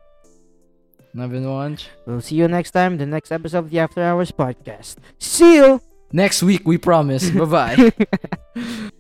and 1.13 1.23
i've 1.23 1.31
been 1.31 1.43
Juancho 1.47 1.87
We'll 2.05 2.19
see 2.21 2.35
you 2.35 2.47
next 2.51 2.71
time. 2.71 2.97
The 2.99 3.05
next 3.07 3.31
episode 3.31 3.59
of 3.59 3.69
the 3.71 3.79
After 3.79 4.03
Hours 4.03 4.31
podcast. 4.35 4.97
See 5.19 5.55
you. 5.63 5.79
next 6.11 6.43
week 6.43 6.67
we 6.67 6.77
promise 6.77 7.31
bye 7.31 7.47
bye 7.47 7.91